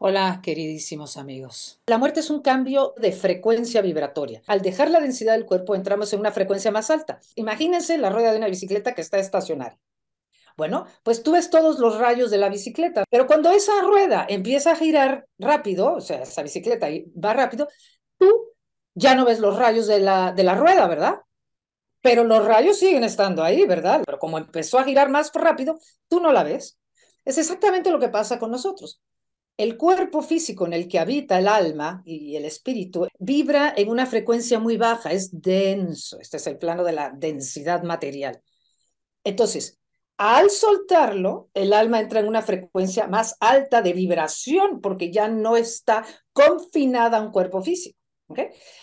Hola, 0.00 0.38
queridísimos 0.44 1.16
amigos. 1.16 1.80
La 1.86 1.98
muerte 1.98 2.20
es 2.20 2.30
un 2.30 2.40
cambio 2.40 2.94
de 2.98 3.10
frecuencia 3.10 3.82
vibratoria. 3.82 4.42
Al 4.46 4.62
dejar 4.62 4.90
la 4.90 5.00
densidad 5.00 5.32
del 5.32 5.44
cuerpo 5.44 5.74
entramos 5.74 6.12
en 6.12 6.20
una 6.20 6.30
frecuencia 6.30 6.70
más 6.70 6.88
alta. 6.90 7.18
Imagínense 7.34 7.98
la 7.98 8.08
rueda 8.08 8.30
de 8.30 8.38
una 8.38 8.46
bicicleta 8.46 8.94
que 8.94 9.00
está 9.00 9.18
estacionaria. 9.18 9.76
Bueno, 10.56 10.86
pues 11.02 11.24
tú 11.24 11.32
ves 11.32 11.50
todos 11.50 11.80
los 11.80 11.98
rayos 11.98 12.30
de 12.30 12.38
la 12.38 12.48
bicicleta, 12.48 13.04
pero 13.10 13.26
cuando 13.26 13.50
esa 13.50 13.72
rueda 13.82 14.24
empieza 14.28 14.70
a 14.70 14.76
girar 14.76 15.26
rápido, 15.36 15.94
o 15.94 16.00
sea, 16.00 16.22
esa 16.22 16.42
bicicleta 16.42 16.86
va 17.24 17.34
rápido, 17.34 17.66
tú 18.18 18.54
ya 18.94 19.16
no 19.16 19.24
ves 19.24 19.40
los 19.40 19.56
rayos 19.56 19.88
de 19.88 19.98
la, 19.98 20.30
de 20.30 20.44
la 20.44 20.54
rueda, 20.54 20.86
¿verdad? 20.86 21.22
Pero 22.02 22.22
los 22.22 22.44
rayos 22.44 22.78
siguen 22.78 23.02
estando 23.02 23.42
ahí, 23.42 23.66
¿verdad? 23.66 24.02
Pero 24.06 24.20
como 24.20 24.38
empezó 24.38 24.78
a 24.78 24.84
girar 24.84 25.10
más 25.10 25.32
rápido, 25.34 25.76
tú 26.08 26.20
no 26.20 26.30
la 26.30 26.44
ves. 26.44 26.78
Es 27.24 27.36
exactamente 27.36 27.90
lo 27.90 27.98
que 27.98 28.08
pasa 28.08 28.38
con 28.38 28.52
nosotros. 28.52 29.00
El 29.58 29.76
cuerpo 29.76 30.22
físico 30.22 30.66
en 30.66 30.72
el 30.72 30.86
que 30.86 31.00
habita 31.00 31.36
el 31.38 31.48
alma 31.48 32.00
y 32.06 32.36
el 32.36 32.44
espíritu 32.44 33.08
vibra 33.18 33.74
en 33.76 33.90
una 33.90 34.06
frecuencia 34.06 34.60
muy 34.60 34.76
baja, 34.76 35.10
es 35.10 35.42
denso. 35.42 36.20
Este 36.20 36.36
es 36.36 36.46
el 36.46 36.58
plano 36.58 36.84
de 36.84 36.92
la 36.92 37.10
densidad 37.10 37.82
material. 37.82 38.40
Entonces, 39.24 39.78
al 40.16 40.50
soltarlo, 40.50 41.50
el 41.54 41.72
alma 41.72 41.98
entra 41.98 42.20
en 42.20 42.28
una 42.28 42.42
frecuencia 42.42 43.08
más 43.08 43.36
alta 43.40 43.82
de 43.82 43.92
vibración 43.92 44.80
porque 44.80 45.10
ya 45.10 45.26
no 45.26 45.56
está 45.56 46.06
confinada 46.32 47.18
a 47.18 47.22
un 47.22 47.32
cuerpo 47.32 47.60
físico. 47.60 47.98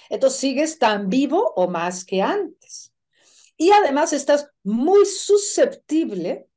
Entonces 0.10 0.40
sigues 0.40 0.78
tan 0.78 1.08
vivo 1.08 1.54
o 1.56 1.70
más 1.70 2.04
que 2.04 2.22
antes. 2.22 2.94
Y 3.56 3.72
además 3.72 4.12
estás 4.12 4.50
muy 4.64 5.06
susceptible 5.06 6.50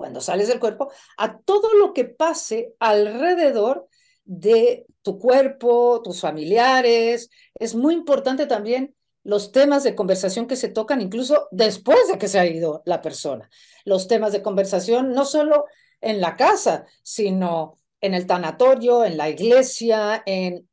cuando 0.00 0.22
sales 0.22 0.48
del 0.48 0.60
cuerpo, 0.60 0.90
a 1.18 1.40
todo 1.40 1.74
lo 1.74 1.92
que 1.92 2.06
pase 2.06 2.72
alrededor 2.78 3.86
de 4.24 4.86
tu 5.02 5.18
cuerpo, 5.18 6.00
tus 6.02 6.22
familiares. 6.22 7.28
Es 7.54 7.74
muy 7.74 7.92
importante 7.92 8.46
también 8.46 8.94
los 9.24 9.52
temas 9.52 9.84
de 9.84 9.94
conversación 9.94 10.46
que 10.46 10.56
se 10.56 10.70
tocan 10.70 11.02
incluso 11.02 11.48
después 11.50 12.08
de 12.08 12.16
que 12.16 12.28
se 12.28 12.38
ha 12.38 12.46
ido 12.46 12.80
la 12.86 13.02
persona. 13.02 13.50
Los 13.84 14.08
temas 14.08 14.32
de 14.32 14.40
conversación 14.40 15.12
no 15.12 15.26
solo 15.26 15.66
en 16.00 16.22
la 16.22 16.34
casa, 16.34 16.86
sino 17.02 17.76
en 18.00 18.14
el 18.14 18.26
tanatorio, 18.26 19.04
en 19.04 19.18
la 19.18 19.28
iglesia, 19.28 20.22
en, 20.24 20.66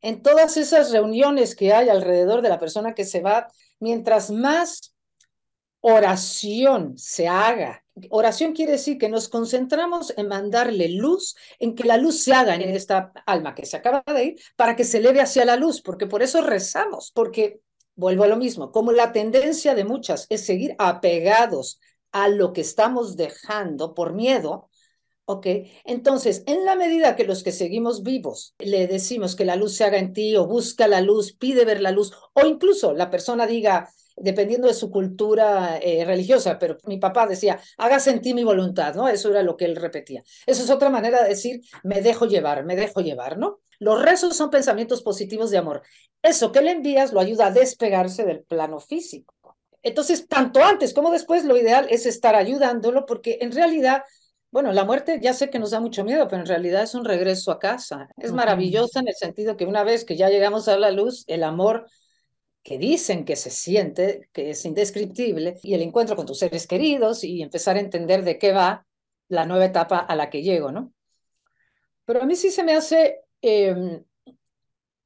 en 0.00 0.22
todas 0.22 0.56
esas 0.56 0.92
reuniones 0.92 1.54
que 1.54 1.74
hay 1.74 1.90
alrededor 1.90 2.40
de 2.40 2.48
la 2.48 2.58
persona 2.58 2.94
que 2.94 3.04
se 3.04 3.20
va. 3.20 3.48
Mientras 3.80 4.30
más 4.30 4.94
oración 5.82 6.96
se 6.96 7.28
haga 7.28 7.81
Oración 8.08 8.52
quiere 8.52 8.72
decir 8.72 8.96
que 8.96 9.08
nos 9.08 9.28
concentramos 9.28 10.14
en 10.16 10.28
mandarle 10.28 10.88
luz, 10.88 11.36
en 11.58 11.74
que 11.74 11.84
la 11.84 11.98
luz 11.98 12.22
se 12.22 12.32
haga 12.32 12.54
en 12.54 12.62
esta 12.62 13.12
alma 13.26 13.54
que 13.54 13.66
se 13.66 13.76
acaba 13.76 14.02
de 14.06 14.24
ir, 14.24 14.40
para 14.56 14.76
que 14.76 14.84
se 14.84 14.98
eleve 14.98 15.20
hacia 15.20 15.44
la 15.44 15.56
luz, 15.56 15.82
porque 15.82 16.06
por 16.06 16.22
eso 16.22 16.40
rezamos, 16.40 17.12
porque 17.14 17.60
vuelvo 17.94 18.24
a 18.24 18.28
lo 18.28 18.36
mismo, 18.36 18.72
como 18.72 18.92
la 18.92 19.12
tendencia 19.12 19.74
de 19.74 19.84
muchas 19.84 20.26
es 20.30 20.46
seguir 20.46 20.74
apegados 20.78 21.80
a 22.12 22.28
lo 22.28 22.52
que 22.52 22.62
estamos 22.62 23.16
dejando 23.16 23.92
por 23.94 24.14
miedo, 24.14 24.70
¿ok? 25.26 25.46
Entonces, 25.84 26.44
en 26.46 26.64
la 26.64 26.76
medida 26.76 27.14
que 27.14 27.24
los 27.24 27.42
que 27.42 27.52
seguimos 27.52 28.02
vivos 28.02 28.54
le 28.58 28.86
decimos 28.86 29.36
que 29.36 29.44
la 29.44 29.56
luz 29.56 29.76
se 29.76 29.84
haga 29.84 29.98
en 29.98 30.12
ti 30.12 30.34
o 30.36 30.46
busca 30.46 30.88
la 30.88 31.00
luz, 31.02 31.34
pide 31.34 31.64
ver 31.64 31.80
la 31.80 31.90
luz, 31.90 32.12
o 32.32 32.46
incluso 32.46 32.94
la 32.94 33.10
persona 33.10 33.46
diga, 33.46 33.90
dependiendo 34.16 34.68
de 34.68 34.74
su 34.74 34.90
cultura 34.90 35.78
eh, 35.78 36.04
religiosa, 36.04 36.58
pero 36.58 36.76
mi 36.86 36.98
papá 36.98 37.26
decía, 37.26 37.60
hágase 37.78 38.10
en 38.10 38.20
ti 38.20 38.34
mi 38.34 38.44
voluntad, 38.44 38.94
¿no? 38.94 39.08
Eso 39.08 39.30
era 39.30 39.42
lo 39.42 39.56
que 39.56 39.64
él 39.64 39.76
repetía. 39.76 40.22
Eso 40.46 40.62
es 40.62 40.70
otra 40.70 40.90
manera 40.90 41.22
de 41.22 41.30
decir, 41.30 41.60
me 41.82 42.00
dejo 42.00 42.26
llevar, 42.26 42.64
me 42.64 42.76
dejo 42.76 43.00
llevar, 43.00 43.38
¿no? 43.38 43.60
Los 43.78 44.00
rezos 44.00 44.36
son 44.36 44.50
pensamientos 44.50 45.02
positivos 45.02 45.50
de 45.50 45.58
amor. 45.58 45.82
Eso 46.22 46.52
que 46.52 46.62
le 46.62 46.70
envías 46.70 47.12
lo 47.12 47.20
ayuda 47.20 47.46
a 47.46 47.50
despegarse 47.50 48.24
del 48.24 48.44
plano 48.44 48.78
físico. 48.78 49.34
Entonces, 49.82 50.28
tanto 50.28 50.62
antes 50.62 50.94
como 50.94 51.10
después, 51.10 51.44
lo 51.44 51.56
ideal 51.56 51.88
es 51.90 52.06
estar 52.06 52.36
ayudándolo 52.36 53.04
porque 53.06 53.38
en 53.40 53.50
realidad 53.50 54.04
bueno, 54.52 54.70
la 54.74 54.84
muerte 54.84 55.18
ya 55.22 55.32
sé 55.32 55.48
que 55.48 55.58
nos 55.58 55.70
da 55.70 55.80
mucho 55.80 56.04
miedo, 56.04 56.28
pero 56.28 56.42
en 56.42 56.46
realidad 56.46 56.82
es 56.82 56.94
un 56.94 57.06
regreso 57.06 57.50
a 57.52 57.58
casa. 57.58 58.10
Es 58.18 58.32
maravillosa 58.32 59.00
en 59.00 59.08
el 59.08 59.14
sentido 59.14 59.56
que 59.56 59.64
una 59.64 59.82
vez 59.82 60.04
que 60.04 60.14
ya 60.14 60.28
llegamos 60.28 60.68
a 60.68 60.76
la 60.76 60.90
luz, 60.90 61.24
el 61.26 61.42
amor 61.42 61.86
que 62.62 62.78
dicen 62.78 63.24
que 63.24 63.36
se 63.36 63.50
siente, 63.50 64.28
que 64.32 64.50
es 64.50 64.64
indescriptible, 64.64 65.58
y 65.62 65.74
el 65.74 65.82
encuentro 65.82 66.16
con 66.16 66.26
tus 66.26 66.38
seres 66.38 66.66
queridos 66.66 67.24
y 67.24 67.42
empezar 67.42 67.76
a 67.76 67.80
entender 67.80 68.24
de 68.24 68.38
qué 68.38 68.52
va 68.52 68.86
la 69.28 69.46
nueva 69.46 69.64
etapa 69.64 69.98
a 69.98 70.14
la 70.14 70.30
que 70.30 70.42
llego, 70.42 70.70
¿no? 70.70 70.92
Pero 72.04 72.22
a 72.22 72.26
mí 72.26 72.36
sí 72.36 72.50
se 72.50 72.62
me 72.62 72.74
hace, 72.74 73.20
em, 73.40 74.04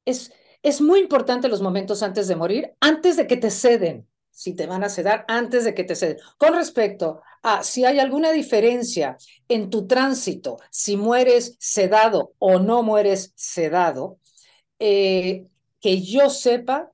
es, 0.05 0.31
es 0.61 0.81
muy 0.81 0.99
importante 0.99 1.47
los 1.47 1.61
momentos 1.61 2.03
antes 2.03 2.27
de 2.27 2.35
morir, 2.35 2.75
antes 2.79 3.17
de 3.17 3.27
que 3.27 3.37
te 3.37 3.49
ceden, 3.49 4.07
si 4.29 4.53
te 4.53 4.67
van 4.67 4.83
a 4.83 4.89
sedar, 4.89 5.25
antes 5.27 5.63
de 5.63 5.73
que 5.73 5.83
te 5.83 5.95
ceden. 5.95 6.17
Con 6.37 6.53
respecto 6.53 7.21
a 7.41 7.63
si 7.63 7.85
hay 7.85 7.99
alguna 7.99 8.31
diferencia 8.31 9.17
en 9.47 9.69
tu 9.69 9.87
tránsito, 9.87 10.57
si 10.69 10.95
mueres 10.95 11.55
sedado 11.59 12.33
o 12.37 12.59
no 12.59 12.83
mueres 12.83 13.33
sedado, 13.35 14.19
eh, 14.79 15.47
que 15.79 16.01
yo 16.01 16.29
sepa, 16.29 16.91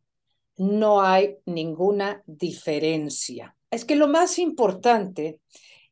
no 0.57 1.01
hay 1.01 1.37
ninguna 1.45 2.23
diferencia. 2.25 3.55
Es 3.71 3.85
que 3.85 3.95
lo 3.95 4.07
más 4.07 4.37
importante 4.39 5.39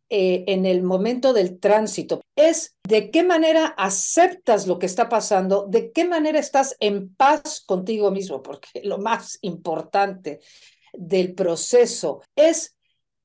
eh, 0.09 0.43
en 0.47 0.65
el 0.65 0.83
momento 0.83 1.33
del 1.33 1.59
tránsito 1.59 2.21
es 2.35 2.75
de 2.83 3.11
qué 3.11 3.23
manera 3.23 3.67
aceptas 3.77 4.67
lo 4.67 4.77
que 4.77 4.85
está 4.85 5.07
pasando, 5.07 5.67
de 5.69 5.91
qué 5.91 6.05
manera 6.05 6.37
estás 6.37 6.75
en 6.79 7.15
paz 7.15 7.63
contigo 7.65 8.11
mismo, 8.11 8.43
porque 8.43 8.81
lo 8.83 8.97
más 8.97 9.39
importante 9.41 10.41
del 10.93 11.33
proceso 11.33 12.21
es 12.35 12.75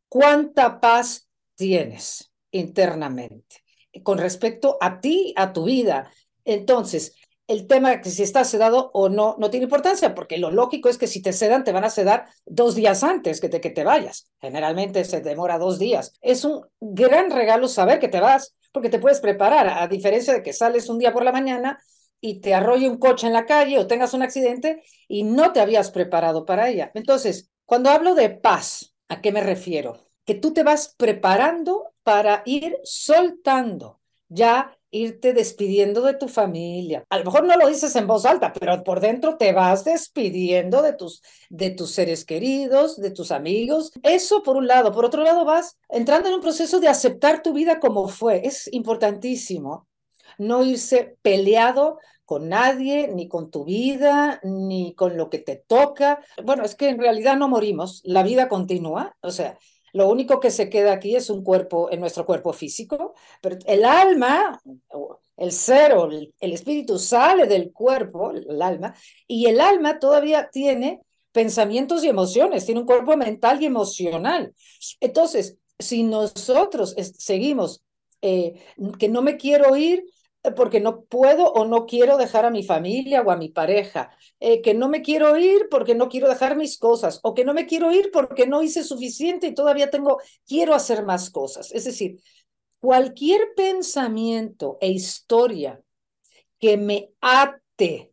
cuánta 0.08 0.80
paz 0.80 1.28
tienes 1.56 2.30
internamente 2.52 3.64
con 4.02 4.18
respecto 4.18 4.78
a 4.80 5.00
ti, 5.00 5.32
a 5.36 5.52
tu 5.52 5.64
vida. 5.64 6.10
Entonces, 6.44 7.14
el 7.48 7.66
tema 7.66 8.00
que 8.00 8.10
si 8.10 8.22
estás 8.22 8.50
sedado 8.50 8.90
o 8.92 9.08
no, 9.08 9.36
no 9.38 9.50
tiene 9.50 9.64
importancia, 9.64 10.14
porque 10.14 10.38
lo 10.38 10.50
lógico 10.50 10.88
es 10.88 10.98
que 10.98 11.06
si 11.06 11.22
te 11.22 11.32
sedan, 11.32 11.64
te 11.64 11.72
van 11.72 11.84
a 11.84 11.90
sedar 11.90 12.26
dos 12.44 12.74
días 12.74 13.04
antes 13.04 13.40
que 13.40 13.48
te, 13.48 13.60
que 13.60 13.70
te 13.70 13.84
vayas. 13.84 14.28
Generalmente 14.40 15.04
se 15.04 15.20
demora 15.20 15.58
dos 15.58 15.78
días. 15.78 16.14
Es 16.20 16.44
un 16.44 16.62
gran 16.80 17.30
regalo 17.30 17.68
saber 17.68 18.00
que 18.00 18.08
te 18.08 18.20
vas, 18.20 18.56
porque 18.72 18.88
te 18.88 18.98
puedes 18.98 19.20
preparar, 19.20 19.68
a 19.68 19.86
diferencia 19.86 20.34
de 20.34 20.42
que 20.42 20.52
sales 20.52 20.88
un 20.88 20.98
día 20.98 21.12
por 21.12 21.24
la 21.24 21.32
mañana 21.32 21.78
y 22.20 22.40
te 22.40 22.54
arrolle 22.54 22.88
un 22.88 22.98
coche 22.98 23.26
en 23.28 23.32
la 23.32 23.46
calle 23.46 23.78
o 23.78 23.86
tengas 23.86 24.14
un 24.14 24.22
accidente 24.22 24.82
y 25.06 25.22
no 25.22 25.52
te 25.52 25.60
habías 25.60 25.90
preparado 25.90 26.44
para 26.44 26.68
ella. 26.68 26.90
Entonces, 26.94 27.50
cuando 27.64 27.90
hablo 27.90 28.14
de 28.14 28.30
paz, 28.30 28.94
¿a 29.08 29.20
qué 29.20 29.30
me 29.30 29.40
refiero? 29.40 30.00
Que 30.24 30.34
tú 30.34 30.52
te 30.52 30.64
vas 30.64 30.94
preparando 30.96 31.92
para 32.02 32.42
ir 32.44 32.78
soltando 32.82 34.00
ya 34.28 34.75
irte 34.90 35.32
despidiendo 35.32 36.02
de 36.02 36.14
tu 36.14 36.28
familia. 36.28 37.04
A 37.10 37.18
lo 37.18 37.24
mejor 37.24 37.44
no 37.44 37.56
lo 37.56 37.68
dices 37.68 37.94
en 37.96 38.06
voz 38.06 38.24
alta, 38.24 38.52
pero 38.52 38.82
por 38.84 39.00
dentro 39.00 39.36
te 39.36 39.52
vas 39.52 39.84
despidiendo 39.84 40.82
de 40.82 40.92
tus, 40.92 41.22
de 41.50 41.70
tus 41.70 41.90
seres 41.90 42.24
queridos, 42.24 42.96
de 42.96 43.10
tus 43.10 43.30
amigos. 43.30 43.92
Eso 44.02 44.42
por 44.42 44.56
un 44.56 44.66
lado. 44.66 44.92
Por 44.92 45.04
otro 45.04 45.22
lado, 45.22 45.44
vas 45.44 45.76
entrando 45.88 46.28
en 46.28 46.36
un 46.36 46.40
proceso 46.40 46.80
de 46.80 46.88
aceptar 46.88 47.42
tu 47.42 47.52
vida 47.52 47.80
como 47.80 48.08
fue. 48.08 48.46
Es 48.46 48.72
importantísimo 48.72 49.86
no 50.38 50.62
irse 50.62 51.16
peleado 51.22 51.98
con 52.24 52.48
nadie, 52.48 53.08
ni 53.08 53.28
con 53.28 53.50
tu 53.50 53.64
vida, 53.64 54.40
ni 54.42 54.94
con 54.94 55.16
lo 55.16 55.30
que 55.30 55.38
te 55.38 55.56
toca. 55.56 56.20
Bueno, 56.44 56.64
es 56.64 56.74
que 56.74 56.88
en 56.88 56.98
realidad 56.98 57.36
no 57.36 57.48
morimos, 57.48 58.02
la 58.04 58.24
vida 58.24 58.48
continúa, 58.48 59.16
o 59.20 59.30
sea, 59.30 59.56
lo 59.96 60.10
único 60.10 60.40
que 60.40 60.50
se 60.50 60.68
queda 60.68 60.92
aquí 60.92 61.16
es 61.16 61.30
un 61.30 61.42
cuerpo, 61.42 61.90
en 61.90 62.00
nuestro 62.00 62.26
cuerpo 62.26 62.52
físico, 62.52 63.14
pero 63.40 63.56
el 63.64 63.82
alma, 63.82 64.60
el 65.38 65.52
ser 65.52 65.94
o 65.94 66.10
el, 66.10 66.34
espíritu 66.38 66.98
sale 66.98 67.46
del 67.46 67.72
cuerpo, 67.72 68.30
el 68.32 68.60
alma, 68.60 68.94
y 69.26 69.46
el 69.46 69.58
alma 69.58 69.98
todavía 69.98 70.50
tiene 70.52 71.00
pensamientos 71.32 72.04
y 72.04 72.08
emociones, 72.08 72.66
tiene 72.66 72.80
un 72.82 72.86
cuerpo 72.86 73.16
mental 73.16 73.62
y 73.62 73.64
emocional. 73.64 74.54
Entonces, 75.00 75.56
si 75.78 76.02
nosotros 76.02 76.94
seguimos 77.16 77.82
eh, 78.20 78.52
que 78.98 79.08
no 79.08 79.22
me 79.22 79.38
quiero 79.38 79.76
ir, 79.76 80.04
porque 80.52 80.80
no 80.80 81.04
puedo 81.04 81.52
o 81.52 81.64
no 81.64 81.86
quiero 81.86 82.16
dejar 82.16 82.44
a 82.44 82.50
mi 82.50 82.62
familia 82.62 83.22
o 83.22 83.30
a 83.30 83.36
mi 83.36 83.48
pareja, 83.48 84.10
eh, 84.40 84.62
que 84.62 84.74
no 84.74 84.88
me 84.88 85.02
quiero 85.02 85.36
ir 85.36 85.68
porque 85.70 85.94
no 85.94 86.08
quiero 86.08 86.28
dejar 86.28 86.56
mis 86.56 86.78
cosas, 86.78 87.20
o 87.22 87.34
que 87.34 87.44
no 87.44 87.54
me 87.54 87.66
quiero 87.66 87.92
ir 87.92 88.10
porque 88.12 88.46
no 88.46 88.62
hice 88.62 88.84
suficiente 88.84 89.46
y 89.46 89.54
todavía 89.54 89.90
tengo, 89.90 90.18
quiero 90.46 90.74
hacer 90.74 91.04
más 91.04 91.30
cosas. 91.30 91.72
Es 91.72 91.84
decir, 91.84 92.20
cualquier 92.80 93.54
pensamiento 93.56 94.78
e 94.80 94.90
historia 94.90 95.80
que 96.58 96.76
me 96.76 97.10
ate 97.20 98.12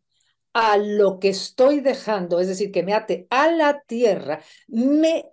a 0.54 0.78
lo 0.78 1.20
que 1.20 1.30
estoy 1.30 1.80
dejando, 1.80 2.40
es 2.40 2.48
decir, 2.48 2.72
que 2.72 2.84
me 2.84 2.94
ate 2.94 3.28
a 3.30 3.52
la 3.52 3.82
tierra, 3.88 4.42
me 4.68 5.33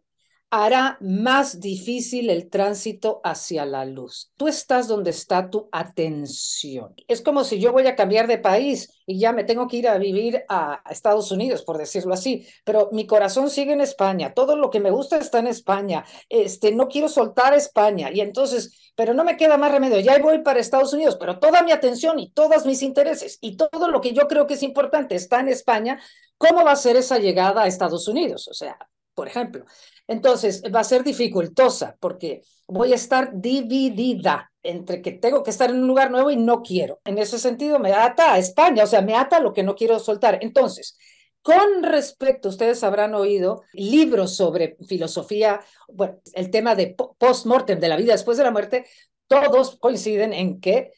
hará 0.50 0.99
más 1.00 1.61
difícil 1.61 2.29
el 2.29 2.50
tránsito 2.50 3.20
hacia 3.23 3.64
la 3.64 3.85
luz. 3.85 4.32
Tú 4.37 4.49
estás 4.49 4.88
donde 4.88 5.11
está 5.11 5.49
tu 5.49 5.69
atención. 5.70 6.93
Es 7.06 7.23
como 7.23 7.44
si 7.44 7.61
yo 7.61 7.70
voy 7.73 7.87
a 7.87 7.94
cambiar 7.94 8.26
de 8.26 8.38
país 8.38 8.91
y 9.06 9.20
ya 9.20 9.32
me 9.32 9.44
tengo 9.44 9.69
que 9.69 9.76
ir 9.76 9.88
a 9.88 9.97
vivir 9.97 10.44
a 10.49 10.82
Estados 10.91 11.31
Unidos, 11.31 11.62
por 11.62 11.79
decirlo 11.79 12.14
así, 12.14 12.47
pero 12.64 12.88
mi 12.91 13.06
corazón 13.06 13.49
sigue 13.49 13.73
en 13.73 13.81
España, 13.81 14.35
todo 14.35 14.56
lo 14.56 14.70
que 14.70 14.81
me 14.81 14.91
gusta 14.91 15.19
está 15.19 15.38
en 15.38 15.47
España, 15.47 16.05
este, 16.29 16.73
no 16.73 16.88
quiero 16.88 17.08
soltar 17.08 17.55
España 17.55 18.11
y 18.12 18.20
entonces, 18.20 18.93
pero 18.97 19.14
no 19.14 19.25
me 19.25 19.37
queda 19.37 19.56
más 19.56 19.70
remedio, 19.70 20.00
ya 20.00 20.19
voy 20.19 20.43
para 20.43 20.61
Estados 20.61 20.93
Unidos, 20.93 21.17
pero 21.19 21.38
toda 21.38 21.62
mi 21.62 21.70
atención 21.70 22.19
y 22.19 22.32
todos 22.32 22.67
mis 22.67 22.82
intereses 22.82 23.38
y 23.41 23.56
todo 23.56 23.88
lo 23.88 24.00
que 24.00 24.12
yo 24.12 24.26
creo 24.26 24.47
que 24.47 24.55
es 24.55 24.62
importante 24.62 25.14
está 25.14 25.41
en 25.41 25.49
España, 25.49 26.00
¿cómo 26.38 26.64
va 26.64 26.73
a 26.73 26.76
ser 26.76 26.97
esa 26.97 27.19
llegada 27.19 27.62
a 27.62 27.67
Estados 27.67 28.08
Unidos? 28.08 28.49
O 28.49 28.55
sea, 28.55 28.76
por 29.14 29.29
ejemplo. 29.29 29.67
Entonces, 30.10 30.60
va 30.74 30.80
a 30.80 30.84
ser 30.84 31.04
dificultosa 31.04 31.96
porque 32.00 32.42
voy 32.66 32.90
a 32.90 32.96
estar 32.96 33.30
dividida 33.32 34.50
entre 34.60 35.02
que 35.02 35.12
tengo 35.12 35.44
que 35.44 35.50
estar 35.50 35.70
en 35.70 35.76
un 35.82 35.86
lugar 35.86 36.10
nuevo 36.10 36.32
y 36.32 36.36
no 36.36 36.62
quiero. 36.62 36.98
En 37.04 37.16
ese 37.18 37.38
sentido, 37.38 37.78
me 37.78 37.92
ata 37.92 38.32
a 38.32 38.38
España, 38.38 38.82
o 38.82 38.86
sea, 38.88 39.02
me 39.02 39.14
ata 39.14 39.38
lo 39.38 39.52
que 39.52 39.62
no 39.62 39.76
quiero 39.76 40.00
soltar. 40.00 40.40
Entonces, 40.42 40.98
con 41.42 41.84
respecto, 41.84 42.48
ustedes 42.48 42.82
habrán 42.82 43.14
oído 43.14 43.62
libros 43.72 44.34
sobre 44.34 44.76
filosofía, 44.88 45.60
bueno, 45.86 46.18
el 46.32 46.50
tema 46.50 46.74
de 46.74 46.96
post-mortem, 47.16 47.78
de 47.78 47.88
la 47.88 47.96
vida 47.96 48.10
después 48.10 48.36
de 48.36 48.42
la 48.42 48.50
muerte, 48.50 48.86
todos 49.28 49.78
coinciden 49.78 50.32
en 50.32 50.60
que 50.60 50.90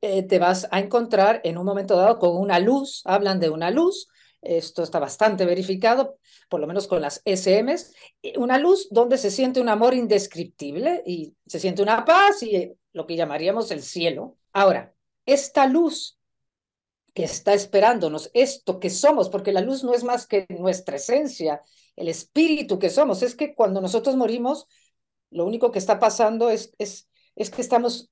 eh, 0.00 0.22
te 0.22 0.38
vas 0.38 0.68
a 0.70 0.78
encontrar 0.78 1.40
en 1.42 1.58
un 1.58 1.66
momento 1.66 1.96
dado 1.96 2.20
con 2.20 2.36
una 2.36 2.60
luz, 2.60 3.02
hablan 3.04 3.40
de 3.40 3.50
una 3.50 3.72
luz, 3.72 4.06
esto 4.44 4.82
está 4.82 4.98
bastante 4.98 5.44
verificado, 5.44 6.18
por 6.48 6.60
lo 6.60 6.66
menos 6.66 6.86
con 6.86 7.00
las 7.00 7.22
SMs, 7.24 7.94
una 8.36 8.58
luz 8.58 8.88
donde 8.90 9.18
se 9.18 9.30
siente 9.30 9.60
un 9.60 9.68
amor 9.68 9.94
indescriptible 9.94 11.02
y 11.06 11.34
se 11.46 11.60
siente 11.60 11.82
una 11.82 12.04
paz 12.04 12.42
y 12.42 12.72
lo 12.92 13.06
que 13.06 13.16
llamaríamos 13.16 13.70
el 13.70 13.82
cielo. 13.82 14.36
Ahora, 14.52 14.94
esta 15.26 15.66
luz 15.66 16.18
que 17.14 17.24
está 17.24 17.54
esperándonos, 17.54 18.30
esto 18.34 18.80
que 18.80 18.90
somos, 18.90 19.28
porque 19.28 19.52
la 19.52 19.60
luz 19.60 19.84
no 19.84 19.94
es 19.94 20.02
más 20.02 20.26
que 20.26 20.46
nuestra 20.48 20.96
esencia, 20.96 21.62
el 21.96 22.08
espíritu 22.08 22.78
que 22.78 22.90
somos, 22.90 23.22
es 23.22 23.36
que 23.36 23.54
cuando 23.54 23.80
nosotros 23.80 24.16
morimos, 24.16 24.66
lo 25.30 25.44
único 25.46 25.70
que 25.70 25.78
está 25.78 26.00
pasando 26.00 26.50
es, 26.50 26.74
es, 26.78 27.08
es 27.36 27.50
que 27.50 27.62
estamos 27.62 28.10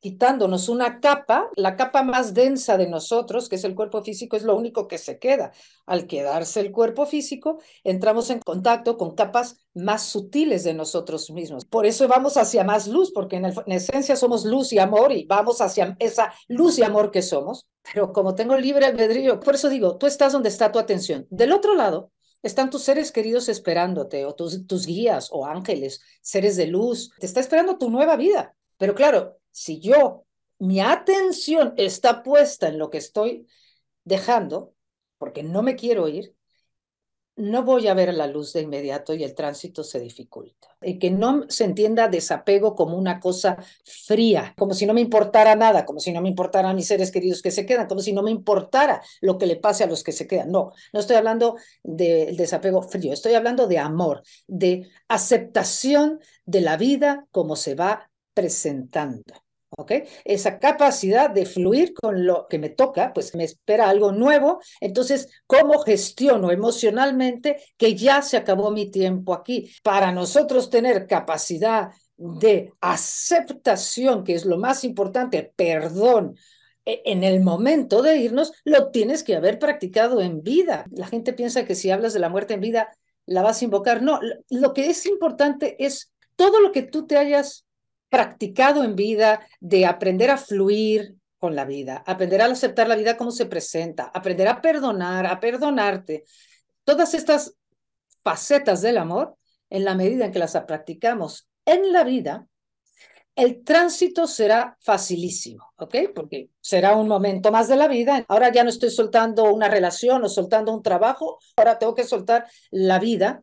quitándonos 0.00 0.68
una 0.68 1.00
capa, 1.00 1.50
la 1.56 1.76
capa 1.76 2.02
más 2.02 2.34
densa 2.34 2.76
de 2.76 2.88
nosotros, 2.88 3.48
que 3.48 3.56
es 3.56 3.64
el 3.64 3.74
cuerpo 3.74 4.02
físico, 4.02 4.36
es 4.36 4.42
lo 4.42 4.56
único 4.56 4.88
que 4.88 4.98
se 4.98 5.18
queda. 5.18 5.52
Al 5.86 6.06
quedarse 6.06 6.60
el 6.60 6.72
cuerpo 6.72 7.06
físico, 7.06 7.60
entramos 7.84 8.30
en 8.30 8.40
contacto 8.40 8.96
con 8.96 9.14
capas 9.14 9.58
más 9.74 10.02
sutiles 10.04 10.64
de 10.64 10.74
nosotros 10.74 11.30
mismos. 11.30 11.64
Por 11.66 11.86
eso 11.86 12.08
vamos 12.08 12.36
hacia 12.36 12.64
más 12.64 12.88
luz, 12.88 13.12
porque 13.12 13.36
en, 13.36 13.44
esencia 13.66 14.16
somos 14.16 14.44
luz 14.44 14.72
y 14.72 14.78
amor 14.78 15.12
y 15.12 15.26
vamos 15.26 15.60
hacia 15.60 15.96
esa 15.98 16.32
luz 16.48 16.78
y 16.78 16.82
amor 16.82 17.10
que 17.10 17.22
somos. 17.22 17.66
Pero 17.92 18.12
como 18.12 18.34
tengo 18.34 18.56
libre 18.56 18.86
albedrío, 18.86 19.38
por 19.38 19.54
eso 19.54 19.68
digo, 19.68 19.98
tú 19.98 20.06
estás 20.06 20.32
donde 20.32 20.48
está 20.48 20.72
tu 20.72 20.78
atención. 20.78 21.26
Del 21.30 21.52
otro 21.52 21.74
lado, 21.74 22.10
están 22.42 22.70
tus 22.70 22.82
seres 22.82 23.12
queridos 23.12 23.48
esperándote, 23.48 24.24
o 24.24 24.34
tus, 24.34 24.86
guías 24.86 25.28
o 25.30 25.46
ángeles, 25.46 26.00
seres 26.22 26.56
de 26.56 26.66
luz. 26.66 27.10
Te 27.18 27.26
está 27.26 27.40
esperando 27.40 27.76
tu 27.76 27.90
nueva 27.90 28.16
vida. 28.16 28.54
Pero 28.78 28.94
claro, 28.94 29.39
si 29.50 29.80
yo, 29.80 30.26
mi 30.58 30.80
atención 30.80 31.74
está 31.76 32.22
puesta 32.22 32.68
en 32.68 32.78
lo 32.78 32.90
que 32.90 32.98
estoy 32.98 33.46
dejando, 34.04 34.74
porque 35.18 35.42
no 35.42 35.62
me 35.62 35.76
quiero 35.76 36.08
ir, 36.08 36.34
no 37.40 37.62
voy 37.64 37.88
a 37.88 37.94
ver 37.94 38.12
la 38.12 38.26
luz 38.26 38.52
de 38.52 38.60
inmediato 38.60 39.14
y 39.14 39.24
el 39.24 39.34
tránsito 39.34 39.82
se 39.82 39.98
dificulta. 39.98 40.68
Y 40.82 40.98
que 40.98 41.10
no 41.10 41.44
se 41.48 41.64
entienda 41.64 42.08
desapego 42.08 42.74
como 42.74 42.96
una 42.96 43.18
cosa 43.18 43.56
fría, 43.84 44.54
como 44.58 44.74
si 44.74 44.86
no 44.86 44.92
me 44.92 45.00
importara 45.00 45.56
nada, 45.56 45.84
como 45.86 46.00
si 46.00 46.12
no 46.12 46.20
me 46.20 46.28
importaran 46.28 46.76
mis 46.76 46.86
seres 46.86 47.10
queridos 47.10 47.40
que 47.40 47.50
se 47.50 47.64
quedan, 47.64 47.86
como 47.86 48.00
si 48.00 48.12
no 48.12 48.22
me 48.22 48.30
importara 48.30 49.00
lo 49.20 49.38
que 49.38 49.46
le 49.46 49.56
pase 49.56 49.84
a 49.84 49.86
los 49.86 50.04
que 50.04 50.12
se 50.12 50.26
quedan. 50.26 50.50
No, 50.50 50.72
no 50.92 51.00
estoy 51.00 51.16
hablando 51.16 51.56
del 51.82 52.36
desapego 52.36 52.82
frío, 52.82 53.12
estoy 53.12 53.34
hablando 53.34 53.66
de 53.66 53.78
amor, 53.78 54.22
de 54.46 54.88
aceptación 55.08 56.20
de 56.44 56.60
la 56.60 56.76
vida 56.76 57.26
como 57.30 57.56
se 57.56 57.74
va 57.74 58.09
presentando. 58.34 59.34
¿ok? 59.76 59.92
Esa 60.24 60.58
capacidad 60.58 61.30
de 61.30 61.46
fluir 61.46 61.94
con 61.94 62.26
lo 62.26 62.46
que 62.48 62.58
me 62.58 62.70
toca, 62.70 63.12
pues 63.12 63.34
me 63.34 63.44
espera 63.44 63.88
algo 63.88 64.12
nuevo, 64.12 64.60
entonces, 64.80 65.28
¿cómo 65.46 65.78
gestiono 65.80 66.50
emocionalmente 66.50 67.62
que 67.76 67.94
ya 67.94 68.22
se 68.22 68.36
acabó 68.36 68.70
mi 68.70 68.90
tiempo 68.90 69.32
aquí? 69.32 69.72
Para 69.82 70.12
nosotros 70.12 70.70
tener 70.70 71.06
capacidad 71.06 71.90
de 72.16 72.72
aceptación, 72.80 74.24
que 74.24 74.34
es 74.34 74.44
lo 74.44 74.58
más 74.58 74.84
importante, 74.84 75.52
perdón, 75.56 76.36
e, 76.84 77.02
en 77.06 77.24
el 77.24 77.40
momento 77.40 78.02
de 78.02 78.18
irnos, 78.18 78.52
lo 78.64 78.90
tienes 78.90 79.22
que 79.22 79.36
haber 79.36 79.58
practicado 79.58 80.20
en 80.20 80.42
vida. 80.42 80.84
La 80.90 81.06
gente 81.06 81.32
piensa 81.32 81.64
que 81.64 81.74
si 81.74 81.90
hablas 81.90 82.12
de 82.12 82.20
la 82.20 82.28
muerte 82.28 82.54
en 82.54 82.60
vida, 82.60 82.90
la 83.26 83.42
vas 83.42 83.62
a 83.62 83.64
invocar. 83.64 84.02
No, 84.02 84.20
lo 84.50 84.74
que 84.74 84.90
es 84.90 85.06
importante 85.06 85.76
es 85.84 86.12
todo 86.36 86.60
lo 86.60 86.72
que 86.72 86.82
tú 86.82 87.06
te 87.06 87.16
hayas 87.16 87.64
practicado 88.10 88.84
en 88.84 88.96
vida 88.96 89.40
de 89.60 89.86
aprender 89.86 90.30
a 90.30 90.36
fluir 90.36 91.16
con 91.38 91.54
la 91.54 91.64
vida, 91.64 92.04
aprender 92.06 92.42
a 92.42 92.46
aceptar 92.46 92.86
la 92.86 92.96
vida 92.96 93.16
como 93.16 93.30
se 93.30 93.46
presenta, 93.46 94.10
aprender 94.12 94.46
a 94.48 94.60
perdonar, 94.60 95.26
a 95.26 95.40
perdonarte. 95.40 96.24
Todas 96.84 97.14
estas 97.14 97.54
facetas 98.22 98.82
del 98.82 98.98
amor, 98.98 99.36
en 99.70 99.84
la 99.84 99.94
medida 99.94 100.26
en 100.26 100.32
que 100.32 100.38
las 100.38 100.52
practicamos 100.66 101.48
en 101.64 101.92
la 101.92 102.04
vida, 102.04 102.46
el 103.36 103.64
tránsito 103.64 104.26
será 104.26 104.76
facilísimo, 104.80 105.72
¿ok? 105.76 105.94
Porque 106.14 106.50
será 106.60 106.96
un 106.96 107.08
momento 107.08 107.50
más 107.50 107.68
de 107.68 107.76
la 107.76 107.88
vida. 107.88 108.24
Ahora 108.28 108.52
ya 108.52 108.64
no 108.64 108.70
estoy 108.70 108.90
soltando 108.90 109.54
una 109.54 109.68
relación 109.68 110.22
o 110.24 110.28
soltando 110.28 110.74
un 110.74 110.82
trabajo, 110.82 111.38
ahora 111.56 111.78
tengo 111.78 111.94
que 111.94 112.04
soltar 112.04 112.46
la 112.70 112.98
vida. 112.98 113.42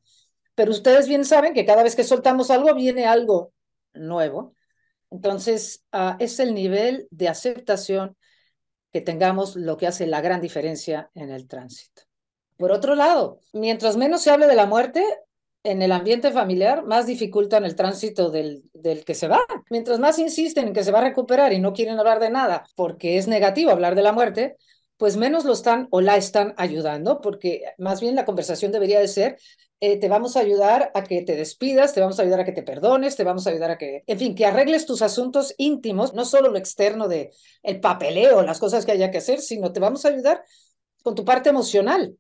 Pero 0.53 0.71
ustedes 0.71 1.07
bien 1.07 1.25
saben 1.25 1.53
que 1.53 1.65
cada 1.65 1.83
vez 1.83 1.95
que 1.95 2.03
soltamos 2.03 2.51
algo 2.51 2.75
viene 2.75 3.05
algo 3.05 3.53
nuevo. 3.93 4.53
Entonces, 5.11 5.83
ah, 5.91 6.17
es 6.19 6.39
el 6.39 6.53
nivel 6.53 7.07
de 7.11 7.29
aceptación 7.29 8.15
que 8.91 9.01
tengamos 9.01 9.55
lo 9.55 9.77
que 9.77 9.87
hace 9.87 10.07
la 10.07 10.21
gran 10.21 10.41
diferencia 10.41 11.09
en 11.13 11.31
el 11.31 11.47
tránsito. 11.47 12.03
Por 12.57 12.71
otro 12.71 12.95
lado, 12.95 13.41
mientras 13.53 13.97
menos 13.97 14.21
se 14.21 14.31
hable 14.31 14.47
de 14.47 14.55
la 14.55 14.65
muerte, 14.65 15.03
en 15.63 15.81
el 15.81 15.91
ambiente 15.91 16.31
familiar, 16.31 16.85
más 16.85 17.05
dificultan 17.05 17.65
el 17.65 17.75
tránsito 17.75 18.29
del, 18.29 18.63
del, 18.73 19.03
que 19.03 19.13
se 19.13 19.27
va. 19.27 19.41
Mientras 19.69 19.99
más 19.99 20.17
insisten 20.17 20.67
en 20.67 20.73
que 20.73 20.83
se 20.83 20.91
va 20.91 20.99
a 20.99 21.03
recuperar 21.03 21.51
y 21.51 21.59
no 21.59 21.73
quieren 21.73 21.99
hablar 21.99 22.19
de 22.19 22.29
nada 22.29 22.63
porque 22.75 23.17
es 23.17 23.27
negativo 23.27 23.71
hablar 23.71 23.95
de 23.95 24.01
la 24.01 24.13
muerte, 24.13 24.55
pues 24.97 25.17
menos 25.17 25.45
lo 25.45 25.53
están 25.53 25.87
o 25.91 26.01
la 26.01 26.17
están 26.17 26.53
ayudando, 26.57 27.21
porque 27.21 27.63
más 27.77 28.01
bien 28.01 28.15
la 28.15 28.25
conversación 28.25 28.71
debería 28.71 28.99
de 28.99 29.07
ser, 29.07 29.37
eh, 29.79 29.99
te 29.99 30.09
vamos 30.09 30.35
a 30.35 30.39
ayudar 30.39 30.91
a 30.95 31.03
que 31.03 31.21
te 31.21 31.35
despidas, 31.35 31.93
te 31.93 32.01
vamos 32.01 32.19
a 32.19 32.23
ayudar 32.23 32.39
a 32.39 32.45
que 32.45 32.51
te 32.51 32.63
perdones, 32.63 33.15
te 33.15 33.23
vamos 33.23 33.45
a 33.45 33.51
ayudar 33.51 33.71
a 33.71 33.77
que, 33.77 34.03
en 34.07 34.17
fin, 34.17 34.35
que 34.35 34.45
arregles 34.45 34.85
tus 34.85 35.01
asuntos 35.01 35.53
íntimos, 35.57 36.13
no 36.13 36.25
solo 36.25 36.49
lo 36.49 36.57
externo 36.57 37.07
de 37.07 37.31
el 37.61 37.79
papeleo, 37.79 38.41
las 38.41 38.59
cosas 38.59 38.85
que 38.85 38.93
haya 38.93 39.11
que 39.11 39.19
hacer, 39.19 39.39
sino 39.39 39.71
te 39.71 39.79
vamos 39.79 40.05
a 40.05 40.09
ayudar 40.09 40.43
con 41.03 41.13
tu 41.13 41.23
parte 41.23 41.49
emocional. 41.49 42.17